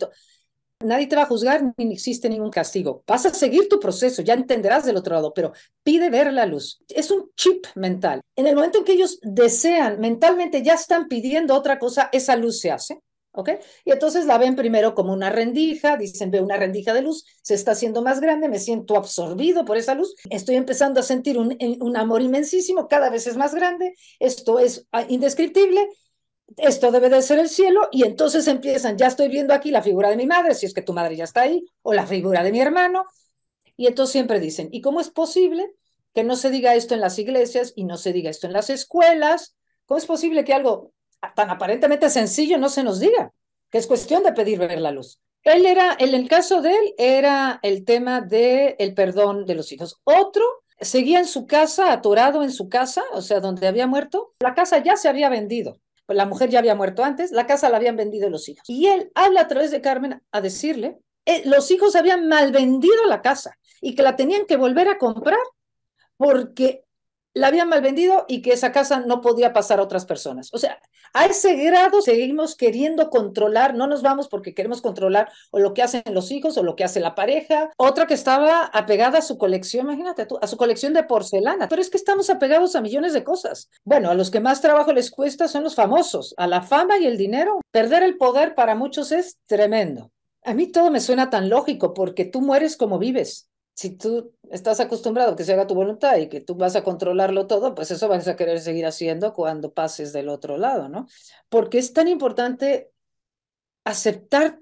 Nadie 0.86 1.08
te 1.08 1.16
va 1.16 1.22
a 1.24 1.28
juzgar 1.28 1.64
ni 1.78 1.94
existe 1.94 2.30
ningún 2.30 2.50
castigo. 2.50 3.04
Vas 3.08 3.26
a 3.26 3.34
seguir 3.34 3.70
tu 3.70 3.80
proceso, 3.80 4.22
ya 4.22 4.34
entenderás 4.34 4.86
del 4.86 4.98
otro 4.98 5.16
lado, 5.16 5.34
pero 5.34 5.54
pide 5.82 6.10
ver 6.10 6.34
la 6.34 6.46
luz. 6.46 6.84
Es 6.90 7.10
un 7.10 7.32
chip 7.38 7.66
mental. 7.76 8.22
En 8.36 8.48
el 8.48 8.56
momento 8.56 8.80
en 8.80 8.84
que 8.84 8.94
ellos 8.94 9.20
desean, 9.22 10.00
mentalmente 10.00 10.62
ya 10.62 10.74
están 10.74 11.08
pidiendo 11.08 11.56
otra 11.56 11.80
cosa, 11.80 12.10
esa 12.12 12.36
luz 12.36 12.60
se 12.60 12.72
hace. 12.72 13.00
¿Ok? 13.36 13.50
Y 13.84 13.92
entonces 13.92 14.26
la 14.26 14.38
ven 14.38 14.56
primero 14.56 14.94
como 14.94 15.12
una 15.12 15.32
rendija, 15.32 15.98
dicen, 15.98 16.30
ve 16.30 16.40
una 16.40 16.56
rendija 16.56 16.94
de 16.94 17.02
luz, 17.02 17.26
se 17.42 17.56
está 17.56 17.72
haciendo 17.72 18.04
más 18.04 18.22
grande, 18.22 18.48
me 18.48 18.60
siento 18.60 18.96
absorbido 18.96 19.66
por 19.66 19.76
esa 19.76 19.96
luz, 19.96 20.16
estoy 20.30 20.56
empezando 20.56 21.00
a 21.00 21.04
sentir 21.04 21.40
un, 21.40 21.58
un 21.82 21.98
amor 21.98 22.22
inmensísimo, 22.22 22.88
cada 22.88 23.10
vez 23.10 23.26
es 23.26 23.36
más 23.36 23.56
grande, 23.56 23.96
esto 24.20 24.60
es 24.60 24.88
ah, 24.92 25.04
indescriptible, 25.10 25.90
esto 26.58 26.92
debe 26.92 27.10
de 27.10 27.24
ser 27.24 27.40
el 27.40 27.50
cielo, 27.50 27.90
y 27.92 28.04
entonces 28.04 28.48
empiezan, 28.48 29.00
ya 29.00 29.08
estoy 29.08 29.30
viendo 29.30 29.56
aquí 29.56 29.72
la 29.72 29.82
figura 29.82 30.10
de 30.10 30.18
mi 30.18 30.28
madre, 30.28 30.54
si 30.54 30.68
es 30.68 30.74
que 30.76 30.84
tu 30.84 30.94
madre 30.94 31.16
ya 31.16 31.24
está 31.24 31.42
ahí, 31.42 31.66
o 31.82 31.94
la 31.94 32.06
figura 32.06 32.44
de 32.44 32.52
mi 32.52 32.62
hermano, 32.62 33.06
y 33.76 33.88
entonces 33.88 34.12
siempre 34.12 34.40
dicen, 34.40 34.70
¿y 34.72 34.82
cómo 34.82 35.02
es 35.02 35.10
posible 35.10 35.74
que 36.14 36.24
no 36.24 36.36
se 36.36 36.52
diga 36.52 36.76
esto 36.76 36.94
en 36.94 37.02
las 37.02 37.18
iglesias 37.18 37.74
y 37.76 37.86
no 37.86 37.98
se 37.98 38.14
diga 38.14 38.30
esto 38.30 38.46
en 38.46 38.54
las 38.54 38.70
escuelas? 38.70 39.56
¿Cómo 39.86 39.98
es 39.98 40.06
posible 40.06 40.44
que 40.44 40.54
algo 40.54 40.92
tan 41.36 41.50
aparentemente 41.50 42.10
sencillo 42.10 42.58
no 42.58 42.70
se 42.70 42.84
nos 42.84 43.00
diga? 43.00 43.32
Que 43.70 43.78
es 43.78 43.88
cuestión 43.88 44.24
de 44.24 44.34
pedir 44.34 44.60
ver 44.60 44.80
la 44.80 44.92
luz. 44.92 45.20
Él 45.44 45.66
era, 45.66 45.96
en 46.00 46.14
el 46.16 46.28
caso 46.30 46.62
de 46.62 46.72
él, 46.72 46.94
era 46.98 47.60
el 47.64 47.86
tema 47.86 48.22
del 48.22 48.76
el 48.80 48.94
perdón 48.94 49.46
de 49.46 49.56
los 49.56 49.72
hijos. 49.72 50.00
Otro 50.04 50.44
seguía 50.80 51.20
en 51.20 51.28
su 51.28 51.48
casa, 51.48 51.92
atorado 51.92 52.44
en 52.44 52.52
su 52.52 52.70
casa, 52.70 53.04
o 53.14 53.22
sea, 53.22 53.40
donde 53.40 53.68
había 53.68 53.88
muerto. 53.88 54.34
La 54.40 54.54
casa 54.54 54.80
ya 54.80 54.96
se 54.96 55.10
había 55.10 55.30
vendido 55.30 55.80
la 56.08 56.26
mujer 56.26 56.50
ya 56.50 56.60
había 56.60 56.76
muerto 56.76 57.04
antes, 57.04 57.32
la 57.32 57.48
casa 57.48 57.70
la 57.70 57.78
habían 57.78 57.96
vendido 57.96 58.30
los 58.30 58.50
hijos. 58.50 58.64
Y 58.68 58.88
él 58.88 59.12
habla 59.16 59.42
a 59.42 59.48
través 59.48 59.72
de 59.72 59.82
Carmen 59.82 60.22
a 60.32 60.42
decirle, 60.42 61.00
eh, 61.26 61.44
los 61.46 61.72
hijos 61.72 61.96
habían 61.96 62.28
mal 62.28 62.52
vendido 62.52 63.06
la 63.06 63.22
casa 63.22 63.58
y 63.82 63.96
que 63.96 64.04
la 64.04 64.16
tenían 64.16 64.46
que 64.46 64.58
volver 64.58 64.90
a 64.90 64.98
comprar 64.98 65.40
porque 66.18 66.83
la 67.34 67.48
habían 67.48 67.70
mal 67.70 67.82
vendido 67.82 68.26
y 68.28 68.42
que 68.42 68.52
esa 68.54 68.72
casa 68.72 69.00
no 69.00 69.22
podía 69.22 69.54
pasar 69.54 69.80
a 69.80 69.84
otras 69.84 70.06
personas. 70.06 70.50
O 70.54 70.58
sea, 70.58 70.80
a 71.14 71.26
ese 71.26 71.56
grado 71.56 72.02
seguimos 72.02 72.56
queriendo 72.56 73.10
controlar, 73.10 73.76
no 73.76 73.88
nos 73.88 74.02
vamos 74.02 74.28
porque 74.28 74.54
queremos 74.54 74.82
controlar 74.82 75.32
o 75.52 75.60
lo 75.60 75.74
que 75.74 75.84
hacen 75.84 76.04
los 76.12 76.32
hijos 76.32 76.58
o 76.58 76.64
lo 76.64 76.76
que 76.76 76.84
hace 76.84 77.00
la 77.00 77.16
pareja. 77.16 77.72
Otra 77.78 78.08
que 78.08 78.14
estaba 78.14 78.66
apegada 78.66 79.20
a 79.20 79.22
su 79.22 79.38
colección, 79.38 79.86
imagínate 79.86 80.26
tú, 80.26 80.38
a 80.42 80.48
su 80.48 80.58
colección 80.58 80.94
de 80.94 81.04
porcelana. 81.04 81.68
Pero 81.68 81.82
es 81.82 81.90
que 81.90 81.98
estamos 81.98 82.30
apegados 82.30 82.76
a 82.76 82.82
millones 82.82 83.14
de 83.14 83.24
cosas. 83.24 83.70
Bueno, 83.84 84.10
a 84.10 84.16
los 84.16 84.32
que 84.32 84.40
más 84.40 84.62
trabajo 84.62 84.94
les 84.94 85.12
cuesta 85.12 85.48
son 85.48 85.64
los 85.64 85.76
famosos, 85.76 86.34
a 86.38 86.48
la 86.48 86.62
fama 86.62 86.98
y 86.98 87.06
el 87.06 87.18
dinero. 87.18 87.62
Perder 87.72 88.04
el 88.04 88.18
poder 88.18 88.56
para 88.56 88.76
muchos 88.76 89.12
es 89.12 89.38
tremendo. 89.48 90.12
A 90.46 90.54
mí 90.54 90.68
todo 90.68 90.92
me 90.92 91.00
suena 91.00 91.30
tan 91.30 91.50
lógico 91.50 91.94
porque 91.94 92.26
tú 92.26 92.42
mueres 92.42 92.76
como 92.76 93.00
vives 93.00 93.48
si 93.74 93.98
tú 93.98 94.34
estás 94.52 94.80
acostumbrado 94.80 95.34
a 95.34 95.36
que 95.36 95.44
se 95.44 95.54
haga 95.54 95.68
tu 95.68 95.74
voluntad 95.74 96.18
y 96.18 96.30
que 96.30 96.42
tú 96.42 96.56
vas 96.56 96.76
a 96.76 96.84
controlarlo 96.84 97.48
todo, 97.48 97.74
pues 97.74 97.90
eso 97.92 98.08
vas 98.08 98.28
a 98.28 98.36
querer 98.36 98.60
seguir 98.60 98.86
haciendo 98.86 99.34
cuando 99.34 99.74
pases 99.74 100.14
del 100.14 100.30
otro 100.30 100.58
lado, 100.58 100.90
¿no? 100.90 101.08
Porque 101.50 101.80
es 101.80 101.94
tan 101.94 102.08
importante 102.08 102.92
aceptar 103.84 104.60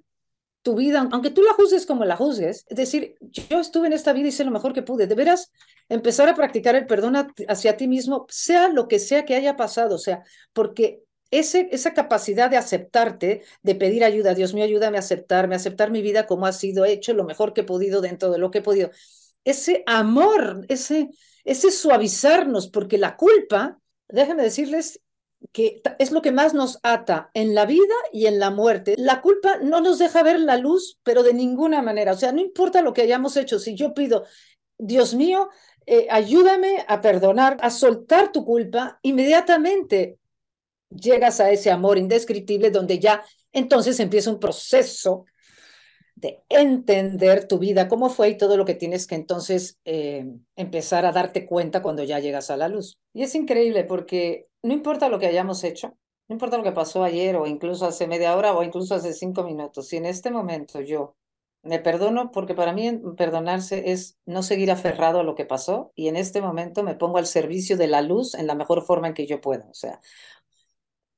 tu 0.62 0.75
vida, 0.75 1.08
aunque 1.12 1.32
tú 1.32 1.41
la 1.41 1.53
juzgues 1.53 1.86
como 1.86 2.06
la 2.06 2.15
juzgues, 2.15 2.65
es 2.70 2.77
decir, 2.77 3.15
yo 3.20 3.60
estuve 3.60 3.88
en 3.88 3.94
esta 3.94 4.13
vida 4.13 4.27
y 4.27 4.30
hice 4.30 4.46
lo 4.46 4.51
mejor 4.51 4.74
que 4.74 4.84
pude, 4.84 5.08
de 5.08 5.15
veras 5.15 5.51
empezar 5.89 6.30
a 6.30 6.36
practicar 6.36 6.75
el 6.75 6.85
perdón 6.85 7.16
hacia 7.48 7.77
ti 7.77 7.88
mismo, 7.88 8.27
sea 8.29 8.70
lo 8.70 8.88
que 8.88 9.00
sea 9.00 9.25
que 9.25 9.35
haya 9.35 9.55
pasado, 9.55 9.96
o 9.96 10.00
sea, 10.00 10.24
porque 10.53 11.01
esa 11.31 11.94
capacidad 11.94 12.50
de 12.50 12.57
aceptarte, 12.57 13.41
de 13.63 13.75
pedir 13.75 14.03
ayuda, 14.03 14.33
Dios 14.33 14.53
mío, 14.53 14.65
ayúdame 14.65 14.98
a 14.98 15.00
aceptarme, 15.00 15.55
a 15.55 15.57
aceptar 15.57 15.89
mi 15.89 16.01
vida 16.01 16.27
como 16.27 16.46
ha 16.46 16.51
sido 16.51 16.85
hecho, 16.85 17.13
lo 17.13 17.24
mejor 17.24 17.53
que 17.53 17.61
he 17.61 17.65
podido 17.65 18.01
dentro 18.01 18.29
de 18.31 18.37
lo 18.37 18.51
que 18.51 18.59
he 18.59 18.61
podido. 18.61 18.91
Ese 19.44 19.83
amor, 19.87 20.65
ese, 20.67 21.09
ese 21.46 21.72
suavizarnos, 21.72 22.70
porque 22.70 22.98
la 22.98 23.15
culpa, 23.15 23.79
déjenme 24.09 24.44
decirles 24.44 25.01
que 25.51 25.81
es 25.98 26.11
lo 26.11 26.22
que 26.22 26.31
más 26.31 26.53
nos 26.53 26.79
ata 26.83 27.31
en 27.33 27.55
la 27.55 27.65
vida 27.65 27.96
y 28.11 28.27
en 28.27 28.37
la 28.37 28.51
muerte. 28.51 28.96
La 28.98 29.22
culpa 29.22 29.57
no 29.57 29.81
nos 29.81 29.98
deja 29.98 30.22
ver 30.22 30.39
la 30.39 30.57
luz, 30.57 31.00
pero 31.03 31.24
de 31.24 31.33
ninguna 31.33 31.81
manera. 31.81 32.13
O 32.13 32.17
sea, 32.17 32.31
no 32.31 32.41
importa 32.41 32.81
lo 32.81 32.94
que 32.94 33.01
hayamos 33.01 33.37
hecho, 33.37 33.57
si 33.57 33.74
yo 33.75 33.94
pido, 33.94 34.25
Dios 34.77 35.15
mío, 35.15 35.50
eh, 35.85 36.07
ayúdame 36.11 36.85
a 36.87 37.01
perdonar, 37.01 37.57
a 37.61 37.72
soltar 37.72 38.31
tu 38.31 38.46
culpa, 38.46 39.00
inmediatamente 39.01 40.20
llegas 40.92 41.40
a 41.40 41.51
ese 41.51 41.72
amor 41.72 41.98
indescriptible 41.98 42.72
donde 42.72 43.00
ya 43.00 43.24
entonces 43.51 44.00
empieza 44.00 44.32
un 44.32 44.40
proceso 44.40 45.25
de 46.16 46.44
entender 46.50 47.48
tu 47.48 47.58
vida, 47.58 47.88
cómo 47.88 48.10
fue 48.10 48.30
y 48.30 48.38
todo 48.38 48.56
lo 48.56 48.66
que 48.66 48.75
tienes 48.75 49.08
que 49.08 49.16
entonces 49.16 49.80
eh, 49.86 50.25
empezar 50.56 51.06
a 51.06 51.12
darte 51.12 51.46
cuenta 51.48 51.82
cuando 51.82 52.04
ya 52.04 52.20
llegas 52.20 52.51
a 52.51 52.58
la 52.58 52.68
luz. 52.68 53.00
Y 53.14 53.24
es 53.24 53.34
increíble 53.34 53.86
porque 53.86 54.48
no 54.62 54.74
importa 54.74 55.10
lo 55.10 55.18
que 55.20 55.27
hayamos 55.27 55.64
hecho, 55.64 55.98
no 56.27 56.36
importa 56.36 56.58
lo 56.58 56.64
que 56.64 56.72
pasó 56.72 57.04
ayer 57.04 57.36
o 57.36 57.48
incluso 57.48 57.86
hace 57.88 58.08
media 58.08 58.36
hora 58.36 58.54
o 58.54 58.64
incluso 58.64 58.96
hace 58.96 59.14
cinco 59.14 59.44
minutos, 59.44 59.88
si 59.88 59.98
en 59.98 60.06
este 60.06 60.32
momento 60.32 60.80
yo 60.82 61.16
me 61.64 61.80
perdono, 61.80 62.32
porque 62.32 62.56
para 62.56 62.74
mí 62.74 62.92
perdonarse 63.18 63.92
es 63.92 64.18
no 64.25 64.42
seguir 64.42 64.72
aferrado 64.72 65.20
a 65.20 65.24
lo 65.24 65.36
que 65.36 65.46
pasó 65.46 65.92
y 65.96 66.08
en 66.08 66.16
este 66.16 66.42
momento 66.42 66.84
me 66.84 66.96
pongo 66.96 67.18
al 67.18 67.27
servicio 67.27 67.77
de 67.77 67.88
la 67.88 68.01
luz 68.01 68.34
en 68.34 68.48
la 68.48 68.56
mejor 68.56 68.84
forma 68.84 69.08
en 69.08 69.14
que 69.14 69.27
yo 69.27 69.42
pueda. 69.42 69.68
O 69.70 69.74
sea, 69.74 70.00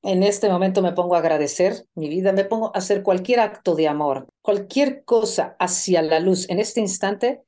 en 0.04 0.22
este 0.22 0.50
momento 0.50 0.82
me 0.82 0.92
pongo 0.92 1.16
a 1.16 1.20
agradecer 1.20 1.86
mi 1.96 2.10
vida, 2.10 2.34
me 2.34 2.44
pongo 2.44 2.68
a 2.68 2.78
hacer 2.78 3.04
cualquier 3.04 3.40
acto 3.40 3.74
de 3.74 3.88
amor, 3.88 4.28
cualquier 4.42 5.06
cosa 5.06 5.56
hacia 5.60 6.02
la 6.02 6.20
luz 6.20 6.50
en 6.50 6.60
este 6.60 6.82
instante. 6.82 7.42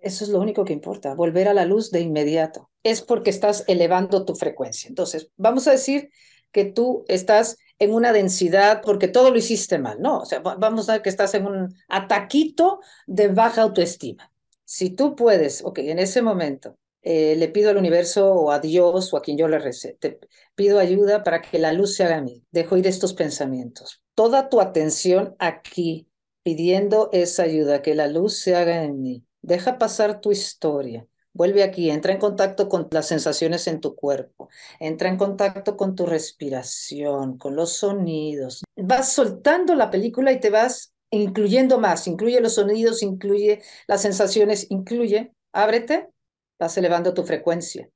Eso 0.00 0.24
es 0.24 0.30
lo 0.30 0.38
único 0.38 0.64
que 0.64 0.72
importa, 0.72 1.14
volver 1.14 1.48
a 1.48 1.54
la 1.54 1.64
luz 1.64 1.90
de 1.90 2.00
inmediato. 2.00 2.70
Es 2.84 3.02
porque 3.02 3.30
estás 3.30 3.64
elevando 3.66 4.24
tu 4.24 4.36
frecuencia. 4.36 4.88
Entonces, 4.88 5.30
vamos 5.36 5.66
a 5.66 5.72
decir 5.72 6.10
que 6.52 6.64
tú 6.64 7.04
estás 7.08 7.58
en 7.80 7.92
una 7.92 8.12
densidad 8.12 8.80
porque 8.82 9.08
todo 9.08 9.32
lo 9.32 9.36
hiciste 9.36 9.78
mal, 9.78 10.00
¿no? 10.00 10.20
O 10.20 10.24
sea, 10.24 10.38
vamos 10.38 10.88
a 10.88 10.92
ver 10.92 11.02
que 11.02 11.08
estás 11.08 11.34
en 11.34 11.46
un 11.46 11.74
ataquito 11.88 12.78
de 13.08 13.26
baja 13.28 13.62
autoestima. 13.62 14.32
Si 14.64 14.90
tú 14.90 15.16
puedes, 15.16 15.64
ok, 15.64 15.78
en 15.78 15.98
ese 15.98 16.22
momento 16.22 16.78
eh, 17.02 17.36
le 17.36 17.48
pido 17.48 17.70
al 17.70 17.76
universo 17.76 18.32
o 18.32 18.50
a 18.50 18.58
Dios 18.58 19.12
o 19.12 19.16
a 19.16 19.22
quien 19.22 19.38
yo 19.38 19.46
le 19.48 19.58
recé, 19.58 19.96
te 20.00 20.18
pido 20.54 20.78
ayuda 20.78 21.22
para 21.22 21.40
que 21.40 21.58
la 21.58 21.72
luz 21.72 21.94
se 21.94 22.04
haga 22.04 22.16
a 22.16 22.22
mí. 22.22 22.42
Dejo 22.50 22.76
ir 22.76 22.86
estos 22.86 23.14
pensamientos. 23.14 24.02
Toda 24.14 24.48
tu 24.48 24.60
atención 24.60 25.36
aquí, 25.38 26.08
pidiendo 26.42 27.08
esa 27.12 27.44
ayuda, 27.44 27.82
que 27.82 27.94
la 27.94 28.08
luz 28.08 28.40
se 28.40 28.56
haga 28.56 28.82
en 28.82 29.02
mí. 29.02 29.24
Deja 29.42 29.78
pasar 29.78 30.20
tu 30.20 30.32
historia. 30.32 31.06
Vuelve 31.32 31.62
aquí, 31.62 31.90
entra 31.90 32.12
en 32.12 32.18
contacto 32.18 32.68
con 32.68 32.88
las 32.90 33.08
sensaciones 33.08 33.66
en 33.66 33.80
tu 33.80 33.94
cuerpo, 33.94 34.48
entra 34.80 35.10
en 35.10 35.18
contacto 35.18 35.76
con 35.76 35.94
tu 35.94 36.06
respiración, 36.06 37.36
con 37.36 37.54
los 37.54 37.72
sonidos. 37.72 38.64
Vas 38.74 39.12
soltando 39.12 39.74
la 39.74 39.90
película 39.90 40.32
y 40.32 40.40
te 40.40 40.48
vas 40.48 40.94
incluyendo 41.10 41.78
más, 41.78 42.06
incluye 42.08 42.40
los 42.40 42.54
sonidos, 42.54 43.02
incluye 43.02 43.60
las 43.86 44.00
sensaciones, 44.00 44.66
incluye, 44.70 45.34
ábrete 45.52 46.08
vas 46.58 46.76
elevando 46.76 47.14
tu 47.14 47.24
frecuencia. 47.24 47.88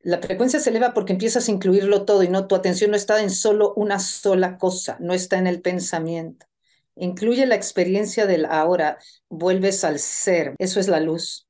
La 0.00 0.18
frecuencia 0.18 0.60
se 0.60 0.70
eleva 0.70 0.94
porque 0.94 1.12
empiezas 1.12 1.48
a 1.48 1.50
incluirlo 1.50 2.04
todo 2.04 2.22
y 2.22 2.28
no 2.28 2.46
tu 2.46 2.54
atención 2.54 2.90
no 2.90 2.96
está 2.96 3.20
en 3.20 3.30
solo 3.30 3.74
una 3.74 3.98
sola 3.98 4.56
cosa, 4.58 4.96
no 5.00 5.12
está 5.12 5.38
en 5.38 5.46
el 5.46 5.60
pensamiento. 5.60 6.46
Incluye 6.94 7.46
la 7.46 7.54
experiencia 7.54 8.26
del 8.26 8.44
ahora, 8.44 8.98
vuelves 9.28 9.84
al 9.84 9.98
ser, 9.98 10.54
eso 10.58 10.80
es 10.80 10.88
la 10.88 11.00
luz. 11.00 11.48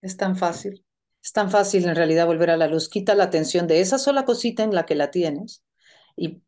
Es 0.00 0.16
tan 0.16 0.36
fácil, 0.36 0.84
es 1.22 1.32
tan 1.32 1.50
fácil 1.50 1.86
en 1.88 1.96
realidad 1.96 2.26
volver 2.26 2.50
a 2.50 2.56
la 2.56 2.68
luz. 2.68 2.88
Quita 2.88 3.14
la 3.14 3.24
atención 3.24 3.66
de 3.66 3.80
esa 3.80 3.98
sola 3.98 4.24
cosita 4.24 4.62
en 4.62 4.74
la 4.74 4.86
que 4.86 4.94
la 4.94 5.10
tienes 5.10 5.64
y 6.16 6.42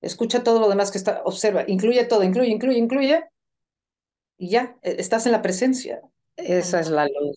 escucha 0.00 0.42
todo 0.44 0.60
lo 0.60 0.68
demás 0.68 0.90
que 0.90 0.98
está, 0.98 1.22
observa, 1.24 1.64
incluye 1.66 2.04
todo, 2.04 2.22
incluye, 2.22 2.50
incluye, 2.50 2.78
incluye 2.78 3.24
y 4.38 4.50
ya, 4.50 4.76
e, 4.82 4.96
estás 4.98 5.26
en 5.26 5.32
la 5.32 5.42
presencia. 5.42 6.00
Esa 6.36 6.80
es 6.80 6.90
la 6.90 7.06
luz. 7.06 7.36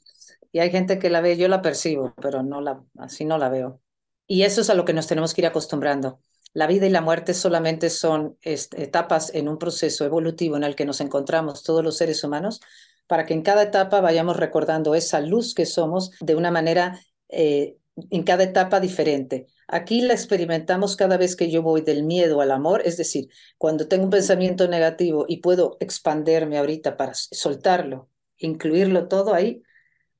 Y 0.52 0.60
hay 0.60 0.72
gente 0.72 1.00
que 1.00 1.10
la 1.10 1.22
ve, 1.22 1.38
yo 1.38 1.48
la 1.48 1.62
percibo, 1.62 2.14
pero 2.22 2.44
no 2.44 2.62
la, 2.62 2.84
así 2.98 3.26
no 3.26 3.38
la 3.38 3.50
veo. 3.50 3.82
Y 4.28 4.44
eso 4.44 4.62
es 4.62 4.70
a 4.70 4.76
lo 4.76 4.86
que 4.86 4.94
nos 4.94 5.08
tenemos 5.08 5.34
que 5.34 5.42
ir 5.42 5.48
acostumbrando. 5.48 6.22
La 6.54 6.68
vida 6.68 6.88
y 6.88 6.90
la 6.90 7.02
muerte 7.02 7.34
solamente 7.34 7.90
son 7.90 8.38
este, 8.42 8.84
etapas 8.84 9.34
en 9.36 9.48
un 9.48 9.58
proceso 9.60 10.06
evolutivo 10.06 10.58
en 10.58 10.64
el 10.64 10.76
que 10.76 10.86
nos 10.86 11.00
encontramos 11.02 11.64
todos 11.64 11.84
los 11.84 11.98
seres 11.98 12.24
humanos 12.24 12.60
para 13.08 13.26
que 13.26 13.34
en 13.34 13.44
cada 13.44 13.64
etapa 13.64 14.02
vayamos 14.02 14.38
recordando 14.38 14.96
esa 14.96 15.20
luz 15.22 15.54
que 15.54 15.66
somos 15.66 16.12
de 16.20 16.36
una 16.36 16.52
manera, 16.52 17.00
eh, 17.30 17.78
en 18.10 18.24
cada 18.24 18.44
etapa 18.44 18.80
diferente. 18.80 19.48
Aquí 19.68 20.02
la 20.02 20.14
experimentamos 20.14 20.96
cada 20.96 21.18
vez 21.18 21.36
que 21.36 21.52
yo 21.52 21.62
voy 21.62 21.82
del 21.82 22.04
miedo 22.04 22.42
al 22.42 22.52
amor, 22.52 22.82
es 22.86 22.98
decir, 22.98 23.30
cuando 23.58 23.88
tengo 23.88 24.06
un 24.06 24.10
pensamiento 24.10 24.68
negativo 24.68 25.26
y 25.28 25.38
puedo 25.38 25.78
expanderme 25.80 26.58
ahorita 26.58 26.98
para 26.98 27.14
soltarlo, 27.14 28.10
incluirlo 28.40 29.08
todo 29.08 29.34
ahí, 29.34 29.62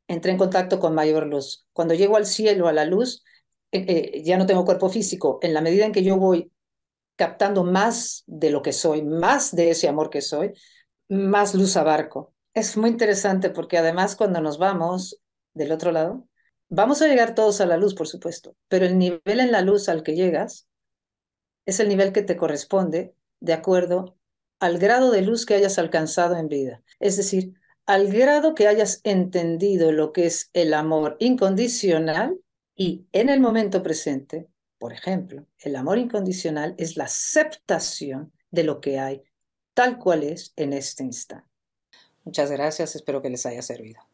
entré 0.08 0.32
en 0.32 0.38
contacto 0.38 0.80
con 0.80 0.96
mayor 0.96 1.28
luz. 1.28 1.68
Cuando 1.74 1.94
llego 1.94 2.18
al 2.18 2.26
cielo, 2.26 2.68
a 2.68 2.74
la 2.74 2.86
luz, 2.86 3.24
eh, 3.72 3.86
eh, 3.88 4.24
ya 4.24 4.38
no 4.38 4.46
tengo 4.46 4.66
cuerpo 4.66 4.90
físico. 4.90 5.40
En 5.42 5.54
la 5.54 5.62
medida 5.62 5.86
en 5.86 5.92
que 5.92 6.04
yo 6.04 6.18
voy 6.18 6.52
captando 7.16 7.64
más 7.64 8.24
de 8.28 8.50
lo 8.50 8.62
que 8.62 8.74
soy, 8.74 9.04
más 9.04 9.56
de 9.56 9.72
ese 9.72 9.88
amor 9.88 10.10
que 10.10 10.22
soy, 10.22 10.54
más 11.10 11.54
luz 11.54 11.76
abarco. 11.78 12.34
Es 12.54 12.78
muy 12.78 12.90
interesante 12.90 13.50
porque 13.50 13.78
además 13.78 14.16
cuando 14.16 14.42
nos 14.42 14.58
vamos 14.58 15.22
del 15.54 15.72
otro 15.72 15.92
lado, 15.92 16.28
vamos 16.70 17.02
a 17.02 17.08
llegar 17.08 17.36
todos 17.36 17.62
a 17.62 17.66
la 17.66 17.78
luz, 17.78 17.94
por 17.94 18.08
supuesto, 18.08 18.56
pero 18.68 18.86
el 18.86 18.98
nivel 18.98 19.22
en 19.40 19.52
la 19.52 19.62
luz 19.62 19.90
al 19.90 20.04
que 20.04 20.16
llegas 20.16 20.68
es 21.66 21.80
el 21.80 21.90
nivel 21.90 22.14
que 22.14 22.22
te 22.22 22.38
corresponde 22.38 23.14
de 23.40 23.54
acuerdo 23.54 24.18
al 24.60 24.78
grado 24.78 25.12
de 25.12 25.22
luz 25.22 25.46
que 25.46 25.56
hayas 25.56 25.78
alcanzado 25.78 26.36
en 26.36 26.48
vida. 26.48 26.84
Es 27.00 27.18
decir, 27.18 27.59
al 27.90 28.12
grado 28.12 28.54
que 28.54 28.68
hayas 28.68 29.02
entendido 29.04 29.92
lo 29.92 30.14
que 30.14 30.28
es 30.28 30.52
el 30.54 30.76
amor 30.76 31.18
incondicional 31.20 32.40
y 32.76 33.08
en 33.14 33.30
el 33.30 33.40
momento 33.40 33.82
presente, 33.82 34.48
por 34.78 34.94
ejemplo, 34.94 35.48
el 35.58 35.76
amor 35.76 35.98
incondicional 35.98 36.76
es 36.78 36.98
la 36.98 37.06
aceptación 37.06 38.32
de 38.52 38.64
lo 38.64 38.80
que 38.80 39.00
hay 39.00 39.24
tal 39.74 39.98
cual 39.98 40.22
es 40.22 40.54
en 40.56 40.74
este 40.74 41.04
instante. 41.04 41.50
Muchas 42.24 42.52
gracias, 42.52 42.96
espero 42.96 43.24
que 43.24 43.32
les 43.32 43.48
haya 43.48 43.64
servido. 43.64 44.09